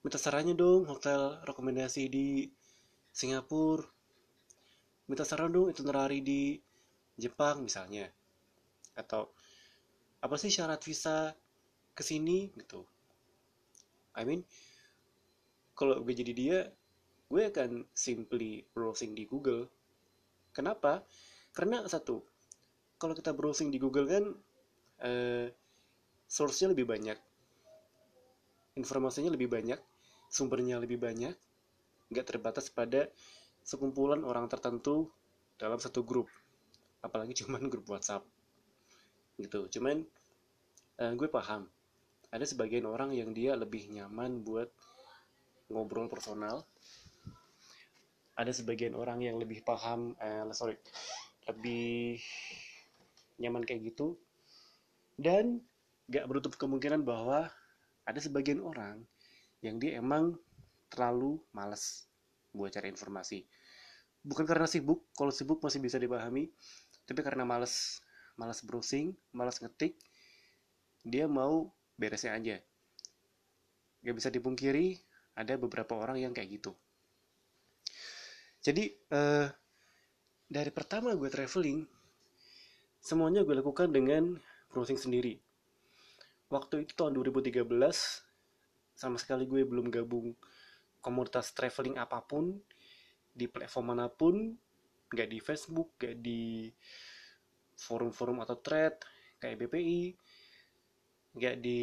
[0.00, 2.48] minta sarannya dong hotel rekomendasi di
[3.12, 3.84] Singapura.
[5.10, 6.54] Minta saran dong itu nerari di
[7.20, 8.08] Jepang misalnya
[8.96, 9.30] atau
[10.20, 11.32] apa sih syarat visa
[11.94, 12.82] ke sini gitu
[14.16, 14.42] I mean
[15.76, 16.58] kalau gue jadi dia
[17.30, 19.70] gue akan simply browsing di Google.
[20.50, 21.06] Kenapa?
[21.54, 22.18] Karena satu,
[22.98, 24.24] kalau kita browsing di Google kan
[25.06, 25.46] uh,
[26.26, 27.14] source-nya lebih banyak,
[28.74, 29.78] informasinya lebih banyak,
[30.26, 31.32] sumbernya lebih banyak,
[32.10, 33.06] nggak terbatas pada
[33.62, 35.06] sekumpulan orang tertentu
[35.54, 36.26] dalam satu grup,
[37.00, 38.24] apalagi cuman grup WhatsApp,
[39.40, 39.66] gitu.
[39.72, 40.04] Cuman
[41.00, 41.68] uh, gue paham,
[42.30, 44.70] ada sebagian orang yang dia lebih nyaman buat
[45.70, 46.66] ngobrol personal,
[48.38, 50.78] ada sebagian orang yang lebih paham, eh, sorry,
[51.44, 52.16] lebih
[53.36, 54.16] nyaman kayak gitu.
[55.20, 55.60] Dan
[56.08, 57.52] gak menutup kemungkinan bahwa
[58.08, 59.04] ada sebagian orang
[59.60, 60.34] yang dia emang
[60.88, 62.08] terlalu males
[62.50, 63.44] buat cari informasi.
[64.24, 66.50] Bukan karena sibuk kalau sibuk masih bisa dipahami
[67.10, 67.98] tapi karena males
[68.38, 69.98] males browsing males ngetik
[71.02, 72.56] dia mau beresnya aja
[74.06, 75.02] gak bisa dipungkiri
[75.34, 76.78] ada beberapa orang yang kayak gitu
[78.62, 79.50] jadi uh,
[80.46, 81.82] dari pertama gue traveling
[83.00, 84.36] Semuanya gue lakukan dengan
[84.68, 85.40] browsing sendiri.
[86.52, 87.64] Waktu itu tahun 2013,
[88.92, 90.36] sama sekali gue belum gabung
[91.00, 92.60] komunitas traveling apa pun,
[93.32, 94.52] di platform mana pun,
[95.10, 96.70] gak di Facebook, gak di
[97.74, 99.00] forum-forum atau thread,
[99.42, 100.02] kayak BPI,
[101.36, 101.82] gak di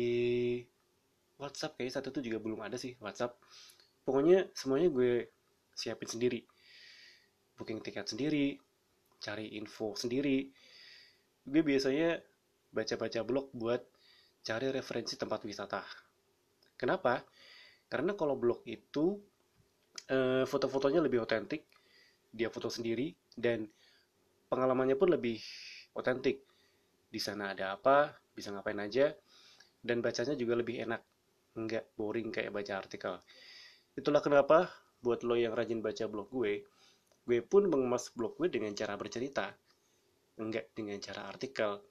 [1.37, 3.37] WhatsApp, kayak saat itu juga belum ada sih WhatsApp.
[4.07, 5.27] Pokoknya semuanya gue
[5.75, 6.41] siapin sendiri.
[7.57, 8.57] Booking tiket sendiri,
[9.17, 10.45] cari info sendiri,
[11.47, 12.21] gue biasanya
[12.69, 13.81] baca-baca blog buat
[14.45, 15.81] cari referensi tempat wisata.
[16.77, 17.25] Kenapa?
[17.89, 19.17] Karena kalau blog itu
[20.11, 21.65] eh, foto-fotonya lebih otentik,
[22.37, 23.65] dia foto sendiri dan
[24.47, 25.41] pengalamannya pun lebih
[25.97, 26.45] otentik.
[27.09, 29.09] Di sana ada apa, bisa ngapain aja,
[29.81, 31.01] dan bacanya juga lebih enak,
[31.57, 33.17] nggak boring kayak baca artikel.
[33.97, 34.69] Itulah kenapa
[35.01, 36.61] buat lo yang rajin baca blog gue,
[37.27, 39.51] gue pun mengemas blog gue dengan cara bercerita
[40.37, 41.81] enggak dengan cara artikel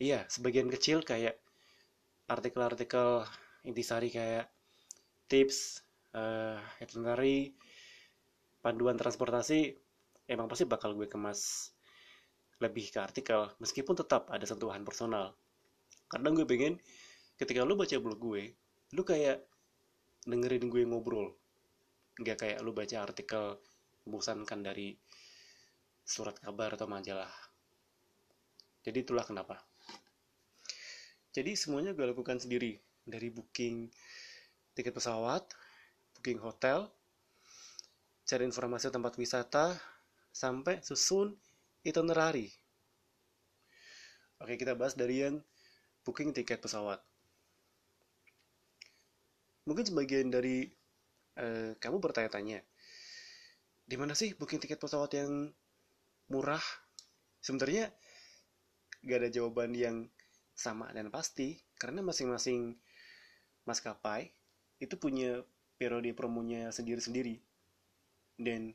[0.00, 1.38] iya sebagian kecil kayak
[2.26, 3.22] artikel-artikel
[3.62, 4.48] intisari kayak
[5.28, 5.84] tips
[6.16, 7.52] uh, itinerary
[8.64, 9.76] panduan transportasi
[10.24, 11.68] emang pasti bakal gue kemas
[12.64, 15.36] lebih ke artikel meskipun tetap ada sentuhan personal
[16.08, 16.80] karena gue pengen
[17.36, 18.56] ketika lu baca blog gue
[18.96, 19.44] lu kayak
[20.24, 21.36] dengerin gue ngobrol
[22.16, 23.60] nggak kayak lu baca artikel
[24.08, 24.96] membosankan dari
[26.08, 27.28] surat kabar atau majalah
[28.84, 29.64] jadi itulah kenapa.
[31.32, 32.76] Jadi semuanya gue lakukan sendiri.
[33.08, 33.88] Dari booking
[34.76, 35.48] tiket pesawat,
[36.14, 36.92] booking hotel,
[38.24, 39.76] cari informasi tempat wisata,
[40.32, 41.36] sampai susun
[41.84, 42.48] itinerary.
[44.40, 45.38] Oke, kita bahas dari yang
[46.02, 46.98] booking tiket pesawat.
[49.64, 50.68] Mungkin sebagian dari
[51.36, 52.60] eh, kamu bertanya-tanya,
[53.84, 55.52] di mana sih booking tiket pesawat yang
[56.32, 56.60] murah?
[57.44, 57.92] Sebenarnya
[59.04, 59.96] gak ada jawaban yang
[60.56, 62.78] sama dan pasti karena masing-masing
[63.68, 64.32] maskapai
[64.80, 65.44] itu punya
[65.76, 67.53] periode promonya sendiri-sendiri
[68.38, 68.74] dan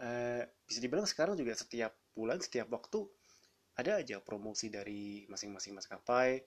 [0.00, 3.04] uh, bisa dibilang sekarang juga setiap bulan setiap waktu
[3.76, 6.44] ada aja promosi dari masing-masing maskapai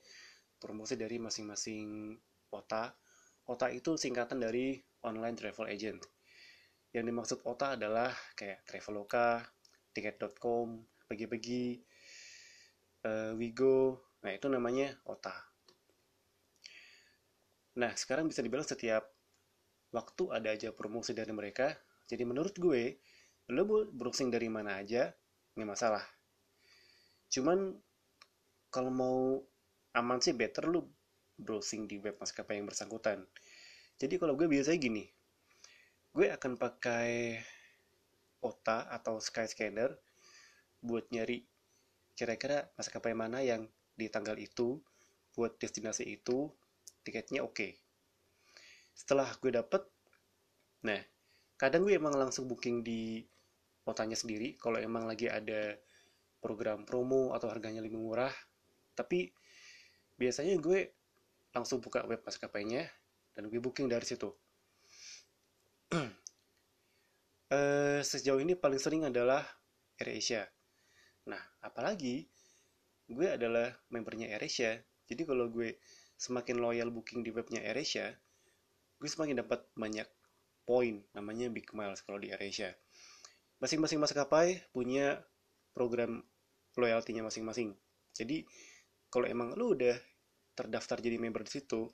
[0.62, 2.14] promosi dari masing-masing
[2.54, 2.94] OTA
[3.46, 6.02] OTA itu singkatan dari online travel agent
[6.96, 9.44] yang dimaksud OTA adalah kayak Traveloka,
[9.92, 11.76] tiket.com, pergi-pergi,
[13.04, 15.36] uh, Wigo, nah itu namanya OTA.
[17.76, 19.04] Nah sekarang bisa dibilang setiap
[19.92, 21.76] waktu ada aja promosi dari mereka.
[22.06, 23.02] Jadi menurut gue,
[23.50, 25.10] lo browsing dari mana aja,
[25.58, 26.02] nggak masalah.
[27.30, 27.74] Cuman
[28.70, 29.18] kalau mau
[29.94, 30.86] aman sih better lo
[31.36, 33.26] browsing di web maskapai yang bersangkutan.
[33.96, 35.04] Jadi kalau gue biasanya gini,
[36.16, 37.40] gue akan pakai
[38.40, 39.90] OTA atau Skyscanner
[40.80, 41.42] buat nyari
[42.16, 44.80] kira-kira maskapai mana yang di tanggal itu
[45.36, 46.48] buat destinasi itu
[47.04, 47.70] tiketnya oke okay.
[48.96, 49.84] setelah gue dapet
[50.84, 51.00] nah
[51.56, 53.24] kadang gue emang langsung booking di
[53.84, 55.76] kotanya sendiri kalau emang lagi ada
[56.40, 58.32] program promo atau harganya lebih murah
[58.96, 59.32] tapi
[60.16, 60.92] biasanya gue
[61.52, 62.88] langsung buka web maskapainya
[63.36, 64.32] dan gue booking dari situ
[65.92, 66.10] uh,
[68.10, 69.44] sejauh ini paling sering adalah
[69.96, 70.48] AirAsia
[71.26, 72.26] Nah, apalagi
[73.10, 74.78] gue adalah membernya AirAsia.
[75.06, 75.78] Jadi kalau gue
[76.18, 78.14] semakin loyal booking di webnya AirAsia,
[78.98, 80.06] gue semakin dapat banyak
[80.66, 82.74] poin namanya Big Miles kalau di AirAsia.
[83.62, 85.22] Masing-masing maskapai punya
[85.72, 86.20] program
[86.76, 87.72] loyalty-nya masing-masing.
[88.12, 88.44] Jadi
[89.08, 89.96] kalau emang lu udah
[90.52, 91.88] terdaftar jadi member di situ,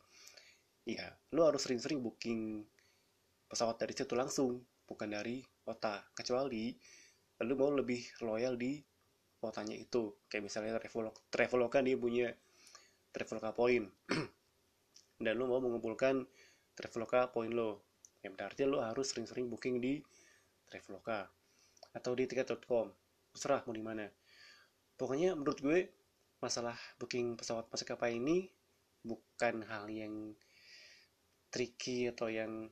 [0.89, 1.07] ya
[1.37, 2.67] lu harus sering-sering booking
[3.47, 4.65] pesawat dari situ langsung.
[4.83, 6.77] bukan dari OTA kecuali
[7.41, 8.77] lu mau lebih loyal di
[9.43, 12.29] OTA-nya itu kayak misalnya Traveloka, Traveloka dia punya
[13.11, 13.89] Traveloka Point
[15.25, 16.23] dan lu mau mengumpulkan
[16.79, 17.92] Traveloka Point lo
[18.23, 19.99] ya berarti lu harus sering-sering booking di
[20.71, 21.27] Traveloka
[21.93, 22.89] atau di tiket.com
[23.35, 24.07] terserah mau di mana.
[24.95, 25.79] Pokoknya menurut gue
[26.39, 28.47] masalah booking pesawat maskapai ini
[29.03, 30.39] bukan hal yang
[31.51, 32.71] tricky atau yang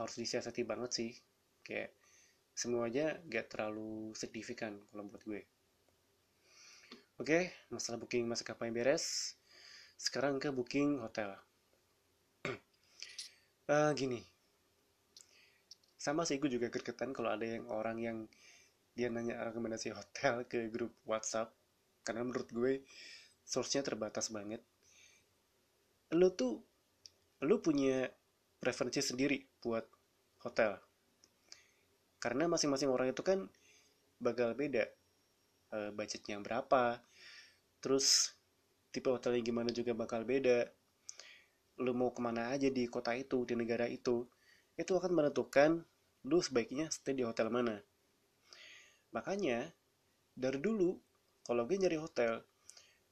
[0.00, 1.12] harus disiasati banget sih.
[1.60, 1.92] Kayak
[2.56, 5.42] semuanya gak terlalu signifikan kalau buat gue.
[7.20, 9.36] Oke masalah booking maskapai beres.
[9.98, 11.36] Sekarang ke booking hotel.
[13.68, 14.37] Uh, gini
[16.08, 18.18] sama sih gue juga gergetan kalau ada yang orang yang
[18.96, 21.52] dia nanya rekomendasi hotel ke grup WhatsApp.
[22.00, 22.80] Karena menurut gue
[23.44, 24.64] source-nya terbatas banget.
[26.16, 26.64] Lo tuh
[27.44, 28.08] lo punya
[28.56, 29.84] preferensi sendiri buat
[30.42, 30.80] hotel.
[32.18, 33.44] Karena masing-masing orang itu kan
[34.18, 34.88] bakal beda
[35.70, 36.98] e, budgetnya berapa.
[37.84, 38.32] Terus
[38.90, 40.66] tipe hotelnya gimana juga bakal beda.
[41.84, 44.26] Lu mau ke mana aja di kota itu di negara itu.
[44.74, 45.86] Itu akan menentukan
[46.26, 47.78] lu sebaiknya stay di hotel mana?
[49.14, 49.70] Makanya
[50.34, 50.98] dari dulu
[51.46, 52.42] kalau gue nyari hotel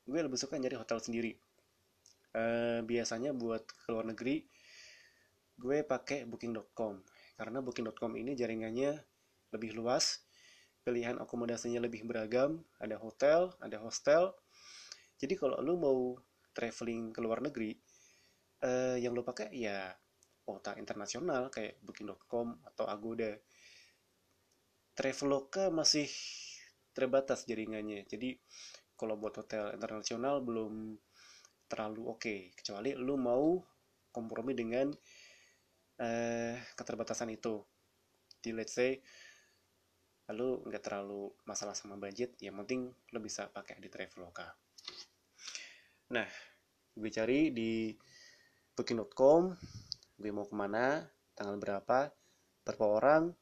[0.06, 1.34] gue lebih suka nyari hotel sendiri.
[2.30, 2.42] E,
[2.86, 4.46] biasanya buat ke luar negeri
[5.56, 7.00] gue pakai booking.com
[7.40, 9.00] karena booking.com ini jaringannya
[9.56, 10.20] lebih luas
[10.84, 14.36] pilihan akomodasinya lebih beragam ada hotel ada hostel.
[15.16, 15.98] Jadi kalau lu mau
[16.52, 17.72] traveling ke luar negeri
[18.62, 19.90] eh, yang lu pakai ya
[20.46, 23.35] kota internasional kayak booking.com atau agoda
[24.94, 26.06] traveloka masih
[26.94, 28.06] terbatas jaringannya.
[28.06, 28.38] Jadi
[28.94, 30.96] kalau buat hotel internasional belum
[31.66, 32.38] terlalu oke okay.
[32.54, 33.59] kecuali lu mau
[34.14, 34.88] kompromi dengan
[35.98, 37.61] eh, keterbatasan itu.
[38.40, 38.96] Di let's say
[40.26, 44.46] lalu nggak terlalu masalah sama budget yang penting lo bisa pakai di Traveloka.
[46.14, 46.26] Nah
[46.96, 47.92] gue cari di
[48.72, 49.52] booking.com
[50.16, 51.05] gue mau ke mana
[51.37, 52.12] tanggal berapa
[52.64, 53.33] berapa orang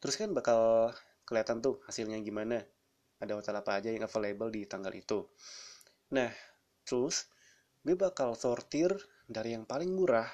[0.00, 0.90] terus kan bakal
[1.28, 2.64] kelihatan tuh hasilnya gimana
[3.20, 5.28] ada hotel apa aja yang available di tanggal itu
[6.10, 6.32] nah
[6.82, 7.28] terus
[7.80, 8.92] gue bakal sortir
[9.24, 10.28] dari yang paling murah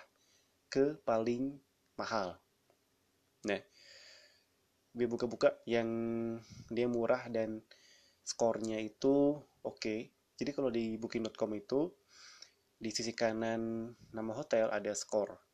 [0.66, 1.54] ke paling
[1.94, 2.34] mahal.
[3.46, 3.60] Nah,
[4.96, 5.88] gue buka-buka yang
[6.72, 7.62] dia murah dan
[8.26, 9.78] skornya itu oke.
[9.78, 10.10] Okay.
[10.36, 11.88] Jadi kalau di booking.com itu
[12.76, 15.45] di sisi kanan nama hotel ada skor.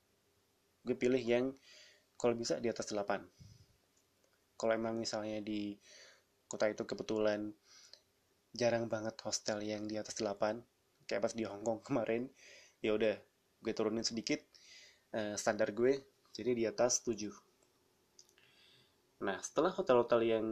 [0.83, 1.55] Gue pilih yang
[2.19, 3.23] kalau bisa di atas 8.
[4.59, 5.75] Kalau emang misalnya di
[6.47, 7.51] kota itu kebetulan
[8.53, 12.29] jarang banget hostel yang di atas 8, kayak pas di Hongkong kemarin,
[12.83, 13.15] ya udah
[13.63, 14.43] gue turunin sedikit
[15.15, 16.03] eh, standar gue
[16.35, 17.31] jadi di atas 7
[19.23, 20.47] nah setelah hotel-hotel yang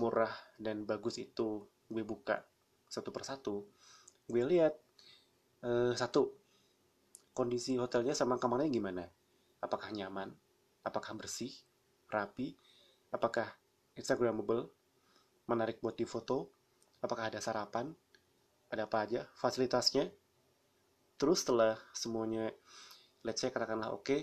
[0.00, 2.40] murah dan bagus itu gue buka
[2.88, 3.68] satu persatu
[4.32, 4.72] gue lihat
[5.60, 6.32] eh, satu
[7.36, 9.04] kondisi hotelnya sama kamarnya gimana
[9.66, 10.30] apakah nyaman?
[10.86, 11.50] Apakah bersih?
[12.06, 12.54] Rapi?
[13.10, 13.50] Apakah
[13.98, 14.70] instagramable?
[15.50, 16.50] Menarik buat difoto?
[17.02, 17.90] Apakah ada sarapan?
[18.70, 20.10] Ada apa aja fasilitasnya?
[21.18, 22.50] Terus setelah semuanya
[23.26, 24.20] let's say katakanlah oke okay,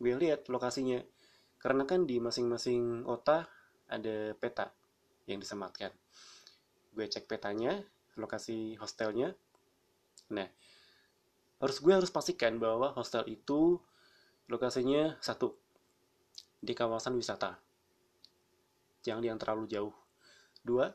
[0.00, 1.00] gue lihat lokasinya.
[1.60, 3.48] Karena kan di masing-masing kota
[3.88, 4.72] ada peta
[5.28, 5.92] yang disematkan.
[6.92, 7.80] Gue cek petanya
[8.16, 9.36] lokasi hostelnya.
[10.32, 10.48] Nah
[11.56, 13.80] harus gue harus pastikan bahwa hostel itu
[14.46, 15.54] lokasinya satu
[16.62, 17.58] di kawasan wisata
[19.02, 19.94] jangan yang terlalu jauh
[20.66, 20.90] dua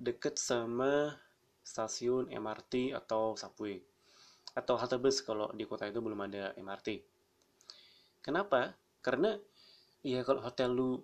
[0.00, 1.16] deket sama
[1.60, 3.80] stasiun MRT atau subway
[4.56, 6.88] atau halte bus kalau di kota itu belum ada MRT.
[8.20, 8.74] Kenapa?
[9.00, 9.38] Karena
[10.02, 10.98] ya kalau hotel lu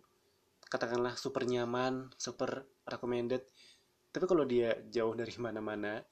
[0.66, 3.46] katakanlah super nyaman, super recommended,
[4.10, 6.02] tapi kalau dia jauh dari mana-mana,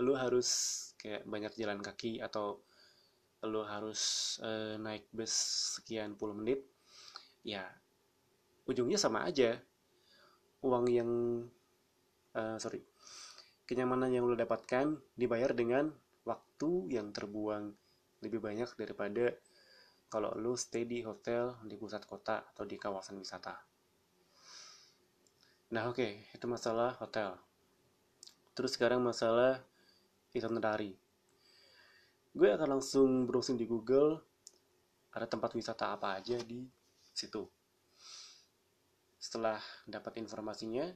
[0.00, 0.48] lu harus
[0.96, 2.64] kayak banyak jalan kaki atau
[3.46, 5.32] lu harus uh, naik bus
[5.80, 6.60] sekian puluh menit,
[7.40, 7.64] ya
[8.68, 9.56] ujungnya sama aja.
[10.60, 11.08] Uang yang
[12.36, 12.84] uh, sorry,
[13.64, 15.88] kenyamanan yang lu dapatkan dibayar dengan
[16.28, 17.72] waktu yang terbuang
[18.20, 19.32] lebih banyak daripada
[20.12, 23.56] kalau lu stay di hotel di pusat kota atau di kawasan wisata.
[25.72, 27.38] Nah oke, okay, itu masalah hotel.
[28.52, 29.64] Terus sekarang masalah
[30.34, 30.98] itinerary.
[32.30, 34.18] Gue akan langsung browsing di Google,
[35.14, 36.62] ada tempat wisata apa aja di
[37.10, 37.42] situ.
[39.18, 40.86] Setelah dapat informasinya,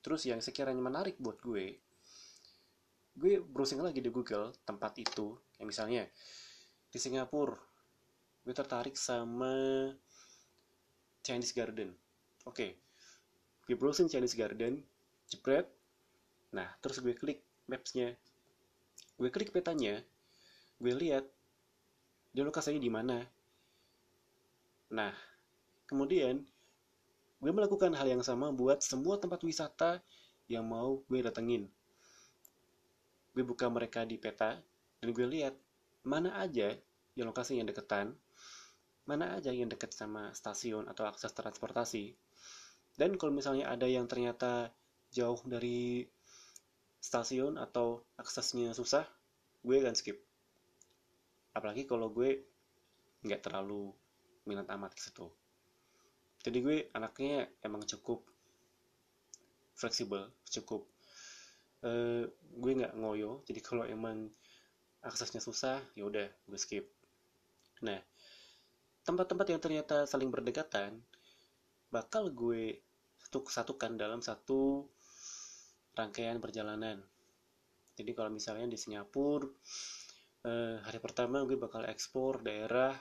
[0.00, 1.84] terus yang sekiranya menarik buat gue,
[3.14, 6.02] gue browsing lagi di Google tempat itu yang misalnya
[6.90, 7.54] di Singapura
[8.42, 9.54] gue tertarik sama
[11.22, 11.94] Chinese Garden
[12.42, 12.70] oke okay.
[13.70, 14.82] gue browsing Chinese Garden
[15.30, 15.70] jepret
[16.50, 17.38] nah terus gue klik
[17.70, 18.18] mapsnya
[19.14, 20.02] gue klik petanya
[20.84, 21.24] gue lihat
[22.36, 23.24] dia lokasinya di mana.
[24.92, 25.16] Nah
[25.88, 26.44] kemudian
[27.40, 30.04] gue melakukan hal yang sama buat semua tempat wisata
[30.44, 31.64] yang mau gue datengin.
[33.32, 34.60] Gue buka mereka di peta
[35.00, 35.56] dan gue lihat
[36.04, 36.76] mana aja
[37.16, 38.12] yang lokasinya deketan
[39.04, 42.16] mana aja yang deket sama stasiun atau akses transportasi.
[42.96, 44.72] Dan kalau misalnya ada yang ternyata
[45.12, 46.08] jauh dari
[47.04, 49.04] stasiun atau aksesnya susah
[49.60, 50.16] gue akan skip
[51.54, 52.42] apalagi kalau gue
[53.24, 53.94] nggak terlalu
[54.44, 55.26] minat amat ke situ.
[56.44, 58.20] Jadi gue anaknya emang cukup
[59.74, 60.86] fleksibel cukup
[61.82, 63.40] uh, gue nggak ngoyo.
[63.48, 64.28] Jadi kalau emang
[65.00, 66.84] aksesnya susah ya udah gue skip.
[67.86, 67.98] Nah
[69.04, 71.00] tempat-tempat yang ternyata saling berdekatan
[71.88, 72.82] bakal gue
[73.34, 74.86] satukan dalam satu
[75.98, 77.02] rangkaian perjalanan.
[77.94, 79.46] Jadi kalau misalnya di Singapura
[80.44, 82.92] eh, hari pertama gue bakal ekspor daerah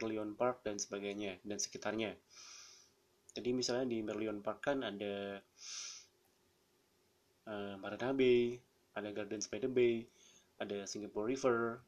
[0.00, 2.16] Merlion Park dan sebagainya dan sekitarnya.
[3.32, 5.40] Jadi misalnya di Merlion Park kan ada
[7.48, 8.60] uh, Marina Bay
[8.92, 10.04] ada Gardens by the Bay
[10.60, 11.80] ada Singapore River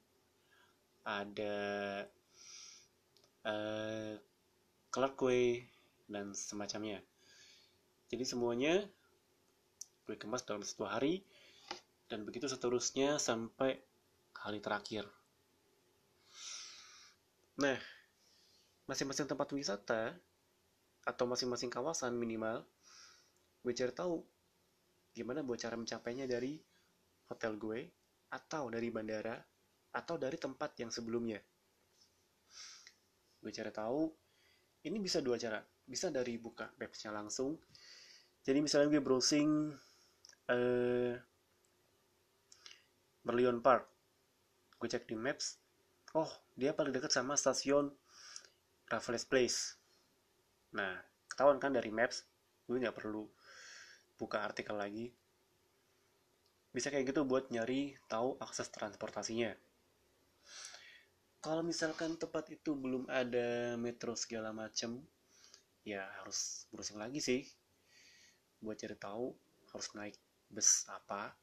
[1.05, 1.57] ada
[3.45, 4.17] uh,
[4.89, 5.69] Clarkway
[6.09, 7.05] dan semacamnya.
[8.09, 8.81] Jadi semuanya
[10.05, 11.25] gue kemas dalam satu hari
[12.09, 13.81] dan begitu seterusnya sampai
[14.45, 15.09] hari terakhir.
[17.57, 17.81] Nah,
[18.85, 20.13] masing-masing tempat wisata
[21.09, 22.61] atau masing-masing kawasan minimal,
[23.65, 24.21] gue cari tahu
[25.17, 26.61] gimana buat cara mencapainya dari
[27.33, 27.81] hotel gue
[28.29, 29.39] atau dari bandara
[29.95, 31.39] atau dari tempat yang sebelumnya.
[33.41, 34.11] Gue cari tahu
[34.85, 37.57] ini bisa dua cara, bisa dari buka websnya langsung.
[38.45, 39.73] Jadi misalnya gue browsing
[40.53, 41.15] eh,
[43.25, 43.94] Merlion Park,
[44.79, 45.59] gue cek di maps.
[46.15, 47.91] Oh dia paling dekat sama stasiun
[48.91, 49.79] Raffles Place.
[50.75, 50.95] Nah
[51.31, 52.23] ketahuan kan dari maps
[52.65, 53.27] gue nggak perlu
[54.19, 55.11] buka artikel lagi.
[56.75, 59.55] Bisa kayak gitu buat nyari tahu akses transportasinya.
[61.45, 65.05] Kalau misalkan tempat itu belum ada metro segala macem
[65.85, 67.45] ya harus browsing lagi sih.
[68.65, 69.37] Buat cari tahu
[69.71, 70.17] harus naik
[70.49, 71.35] bus apa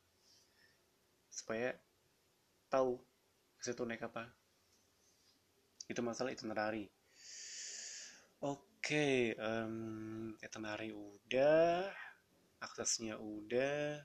[1.32, 1.76] supaya
[2.72, 3.00] tahu
[3.62, 4.26] ke situ naik apa?
[5.86, 6.90] Itu masalah itinerary.
[8.42, 11.86] Oke okay, um, itinerary udah
[12.58, 14.02] aksesnya udah.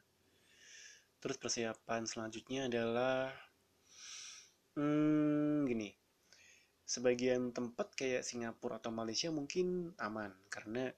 [1.24, 3.32] Terus persiapan selanjutnya adalah
[4.76, 5.88] hmm, gini.
[6.84, 10.92] Sebagian tempat kayak Singapura atau Malaysia mungkin aman karena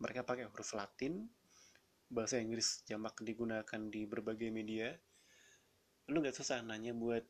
[0.00, 1.28] mereka pakai huruf Latin.
[2.08, 4.96] Bahasa Inggris jamak digunakan di berbagai media.
[6.08, 7.24] Lu nggak susah nanya buat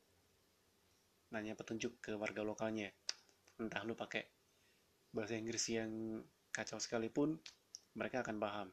[1.33, 2.93] nanya petunjuk ke warga lokalnya.
[3.57, 4.23] Entah lu pakai
[5.09, 6.21] bahasa Inggris yang
[6.53, 7.41] kacau sekalipun
[7.97, 8.67] mereka akan paham.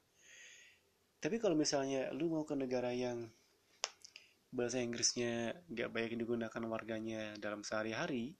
[1.20, 3.28] Tapi kalau misalnya lu mau ke negara yang
[4.50, 8.34] bahasa Inggrisnya nggak baik digunakan warganya dalam sehari-hari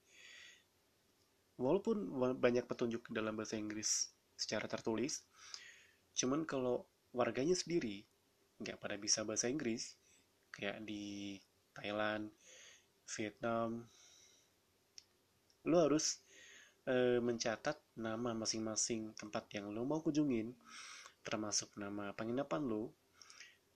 [1.55, 2.11] walaupun
[2.41, 5.23] banyak petunjuk dalam bahasa Inggris secara tertulis
[6.19, 8.03] cuman kalau warganya sendiri
[8.59, 9.95] nggak pada bisa bahasa Inggris
[10.51, 11.39] kayak di
[11.79, 12.35] Thailand,
[13.15, 13.87] Vietnam,
[15.67, 16.21] lo harus
[16.89, 20.53] e, mencatat nama masing-masing tempat yang lo mau kunjungin,
[21.25, 22.95] termasuk nama penginapan lo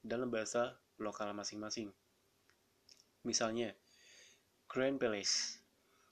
[0.01, 1.91] dalam bahasa lokal masing-masing.
[3.25, 3.73] Misalnya,
[4.69, 5.61] Grand Palace.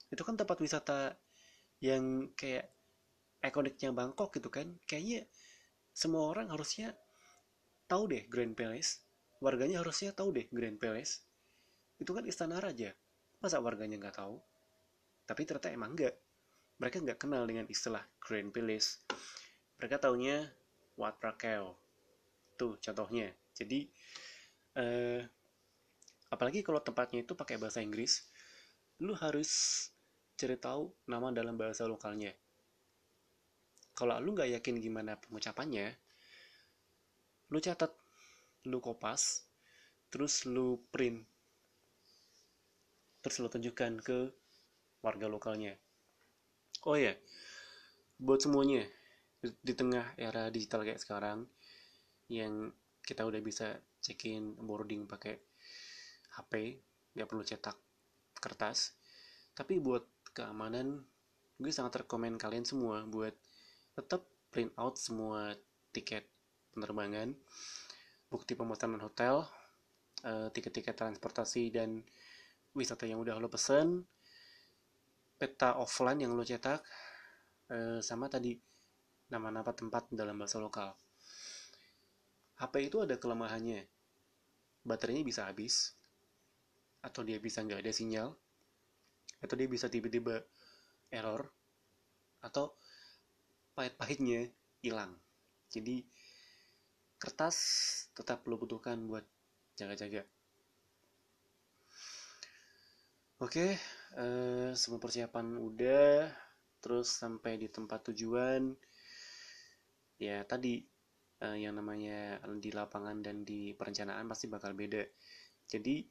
[0.09, 1.13] Itu kan tempat wisata
[1.81, 2.69] yang kayak
[3.41, 4.69] ikoniknya Bangkok gitu kan.
[4.89, 5.29] Kayaknya
[5.93, 6.93] semua orang harusnya
[7.85, 9.01] tahu deh Grand Palace.
[9.43, 11.21] Warganya harusnya tahu deh Grand Palace
[12.03, 12.91] itu kan istana raja
[13.39, 14.35] masa warganya nggak tahu
[15.23, 16.15] tapi ternyata emang enggak
[16.83, 19.07] mereka nggak kenal dengan istilah Grand Palace.
[19.79, 20.43] Mereka taunya
[20.99, 21.71] Wat Raquel.
[22.59, 23.31] Tuh contohnya.
[23.53, 23.87] Jadi
[24.75, 25.21] eh,
[26.33, 28.25] apalagi kalau tempatnya itu pakai bahasa Inggris
[29.01, 29.49] lu harus
[30.35, 32.33] cari tahu nama dalam bahasa lokalnya.
[33.93, 35.93] Kalau lu nggak yakin gimana pengucapannya
[37.53, 37.93] lu catat
[38.65, 39.45] lu kopas
[40.09, 41.21] terus lu print.
[43.23, 44.42] Terus lo tunjukkan ke
[45.03, 45.75] warga lokalnya.
[46.87, 47.13] Oh ya
[48.17, 48.87] buat semuanya
[49.43, 51.43] di tengah era digital kayak sekarang
[52.31, 52.71] yang
[53.03, 55.35] kita udah bisa check-in boarding pakai
[56.39, 56.79] HP
[57.13, 57.77] nggak perlu cetak
[58.39, 58.95] kertas.
[59.53, 61.03] Tapi buat keamanan
[61.61, 63.35] gue sangat rekomend kalian semua buat
[63.93, 65.53] tetap print out semua
[65.93, 66.25] tiket
[66.73, 67.37] penerbangan
[68.33, 69.45] bukti pemesanan hotel
[70.25, 72.01] eh, tiket-tiket transportasi dan
[72.73, 74.01] wisata yang udah lo pesen
[75.43, 76.79] peta offline yang lo cetak
[77.67, 78.55] eh, sama tadi
[79.27, 80.95] nama-nama tempat dalam bahasa lokal.
[82.63, 83.83] HP itu ada kelemahannya.
[84.87, 85.99] Baterainya bisa habis
[87.03, 88.31] atau dia bisa nggak ada sinyal
[89.43, 90.39] atau dia bisa tiba-tiba
[91.11, 91.51] error
[92.39, 92.71] atau
[93.75, 94.47] pahit-pahitnya
[94.79, 95.11] hilang.
[95.67, 96.07] Jadi
[97.19, 97.57] kertas
[98.15, 99.27] tetap lo butuhkan buat
[99.75, 100.23] jaga-jaga
[103.43, 103.75] oke
[104.23, 106.31] eh, semua persiapan udah
[106.79, 108.71] terus sampai di tempat tujuan
[110.15, 110.79] ya tadi
[111.43, 115.03] eh, yang namanya di lapangan dan di perencanaan pasti bakal beda.
[115.67, 116.07] Jadi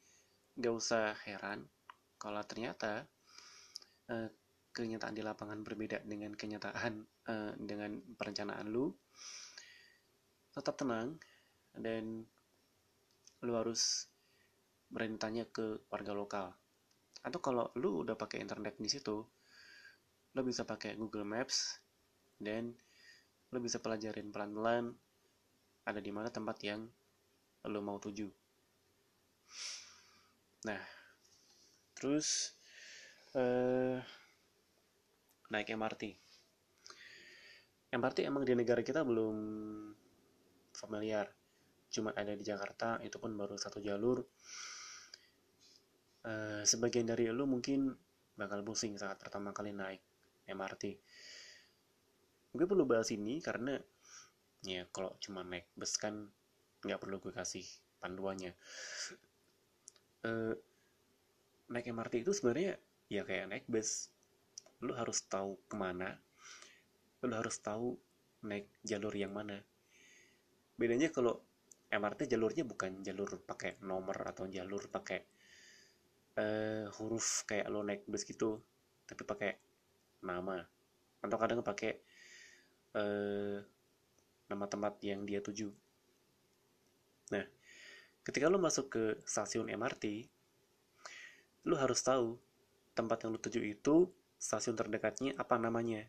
[0.60, 1.64] nggak usah heran
[2.20, 3.08] kalau ternyata
[4.12, 4.28] eh,
[4.76, 8.88] kenyataan di lapangan berbeda dengan kenyataan uh, dengan perencanaan lu.
[10.48, 11.20] Tetap tenang
[11.76, 12.24] dan
[13.44, 14.08] lu harus
[14.88, 16.61] berani tanya ke warga lokal
[17.22, 19.22] atau kalau lu udah pakai internet di situ
[20.32, 21.78] lu bisa pakai Google Maps
[22.40, 22.74] dan
[23.52, 24.90] lu bisa pelajarin pelan-pelan
[25.86, 26.86] ada di mana tempat yang
[27.68, 28.26] lu mau tuju
[30.66, 30.82] nah
[31.94, 32.58] terus
[33.36, 33.98] uh,
[35.52, 36.16] naik MRT.
[37.92, 39.36] MRT emang di negara kita belum
[40.72, 41.28] familiar.
[41.92, 44.24] Cuma ada di Jakarta, itu pun baru satu jalur.
[46.22, 47.90] Uh, sebagian dari lu mungkin
[48.38, 49.98] bakal pusing saat pertama kali naik
[50.46, 50.84] MRT.
[52.54, 53.74] Gue perlu bahas ini karena
[54.62, 56.30] ya kalau cuma naik bus kan
[56.86, 57.66] nggak perlu gue kasih
[57.98, 58.54] panduannya.
[60.22, 60.54] Uh,
[61.72, 62.78] naik MRT itu sebenarnya
[63.10, 64.12] ya kayak naik bus
[64.82, 66.18] lu harus tahu ke mana
[67.22, 67.94] lu harus tahu
[68.42, 69.62] naik jalur yang mana
[70.74, 71.38] bedanya kalau
[71.92, 75.22] MRT jalurnya bukan jalur pakai nomor atau jalur pakai
[76.38, 78.60] uh, huruf kayak lo naik bus gitu
[79.08, 79.58] tapi pakai
[80.22, 80.62] nama
[81.22, 81.98] atau kadang pakai
[82.96, 83.58] uh,
[84.48, 85.72] nama tempat yang dia tuju
[87.32, 87.44] nah
[88.22, 90.30] ketika lo masuk ke stasiun MRT
[91.66, 92.38] lo harus tahu
[92.92, 94.10] tempat yang lo tuju itu
[94.42, 96.02] stasiun terdekatnya apa namanya.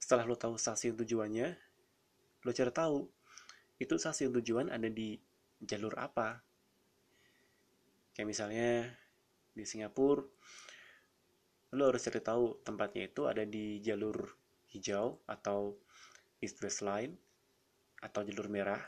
[0.00, 1.48] Setelah lo tahu stasiun tujuannya,
[2.42, 3.04] lo cari tahu
[3.76, 5.20] itu stasiun tujuan ada di
[5.60, 6.40] jalur apa.
[8.12, 8.70] Kayak misalnya
[9.52, 10.24] di Singapura,
[11.72, 14.28] lo harus cari tahu tempatnya itu ada di jalur
[14.72, 15.76] hijau atau
[16.40, 17.16] East West Line
[18.04, 18.80] atau jalur merah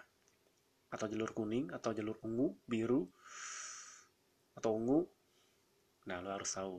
[0.93, 3.09] atau jalur kuning atau jalur ungu, biru
[4.55, 5.09] atau ungu.
[6.05, 6.77] Nah, lo harus tahu.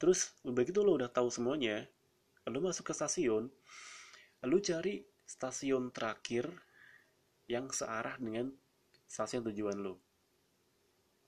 [0.00, 1.84] Terus begitu lo udah tahu semuanya,
[2.48, 3.50] lo masuk ke stasiun,
[4.46, 6.48] lo cari stasiun terakhir
[7.50, 8.48] yang searah dengan
[9.10, 10.09] stasiun tujuan lo.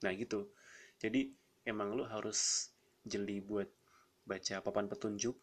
[0.02, 0.50] Nah gitu.
[0.98, 1.30] Jadi
[1.66, 2.70] emang lo harus
[3.02, 3.66] jeli buat
[4.22, 5.34] baca papan petunjuk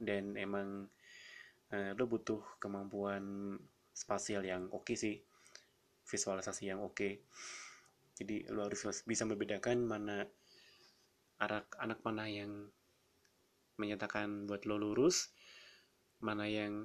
[0.00, 0.88] dan emang
[1.72, 3.56] eh, lo butuh kemampuan
[3.92, 5.16] spasial yang oke okay sih,
[6.08, 6.96] visualisasi yang oke.
[6.96, 7.12] Okay.
[8.20, 10.28] Jadi lo harus bisa membedakan mana
[11.40, 12.68] anak anak mana yang
[13.80, 15.32] menyatakan buat lo lurus
[16.20, 16.84] mana yang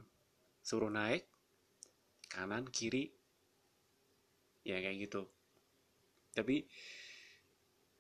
[0.63, 1.27] suruh naik
[2.31, 3.11] kanan kiri
[4.63, 5.27] ya kayak gitu
[6.31, 6.65] tapi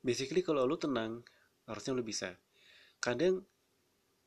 [0.05, 1.25] basically kalau lo tenang
[1.65, 2.37] harusnya lo bisa.
[3.01, 3.41] Kadang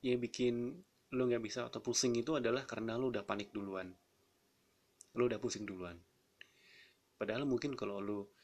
[0.02, 0.74] yang bikin
[1.14, 3.94] lo nggak bisa atau pusing itu adalah karena lo udah panik duluan.
[5.14, 5.94] Lo udah pusing duluan.
[7.14, 8.34] Padahal mungkin kalau lo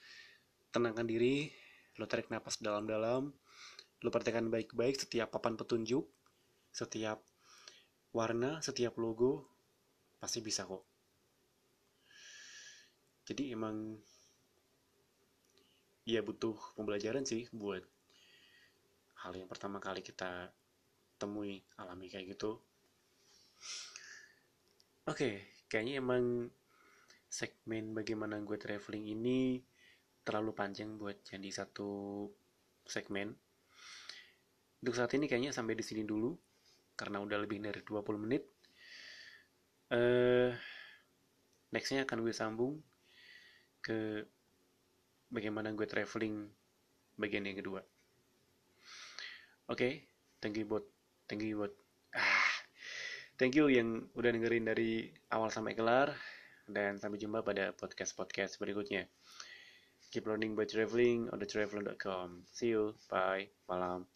[0.70, 1.50] tenangkan diri
[1.98, 3.30] lo tarik nafas dalam-dalam
[4.04, 6.04] Lo perhatikan baik-baik setiap papan petunjuk,
[6.68, 7.24] setiap
[8.12, 9.48] warna, setiap logo,
[10.20, 10.84] pasti bisa kok.
[13.24, 13.96] Jadi emang
[16.04, 17.80] ya butuh pembelajaran sih buat
[19.24, 20.52] hal yang pertama kali kita
[21.16, 22.60] temui alami kayak gitu.
[25.04, 25.34] Oke, okay,
[25.68, 26.52] kayaknya emang
[27.28, 29.64] segmen bagaimana gue traveling ini
[30.24, 32.28] terlalu panjang buat jadi satu
[32.84, 33.32] segmen.
[34.84, 36.36] Untuk saat ini kayaknya sampai di sini dulu
[36.92, 38.44] karena udah lebih dari 20 menit.
[39.88, 40.52] Uh,
[41.72, 42.80] nextnya akan gue sambung
[43.84, 44.24] ke
[45.34, 46.46] bagaimana gue traveling
[47.18, 47.82] bagian yang kedua.
[49.66, 49.92] Oke, okay,
[50.38, 50.86] thank you buat
[51.26, 51.74] thank you buat
[52.14, 52.54] ah,
[53.40, 56.14] thank you yang udah dengerin dari awal sampai kelar
[56.70, 59.10] dan sampai jumpa pada podcast-podcast berikutnya.
[60.14, 62.46] Keep learning by traveling on the traveler.com.
[62.54, 62.94] See you.
[63.10, 63.50] Bye.
[63.66, 64.06] Malam.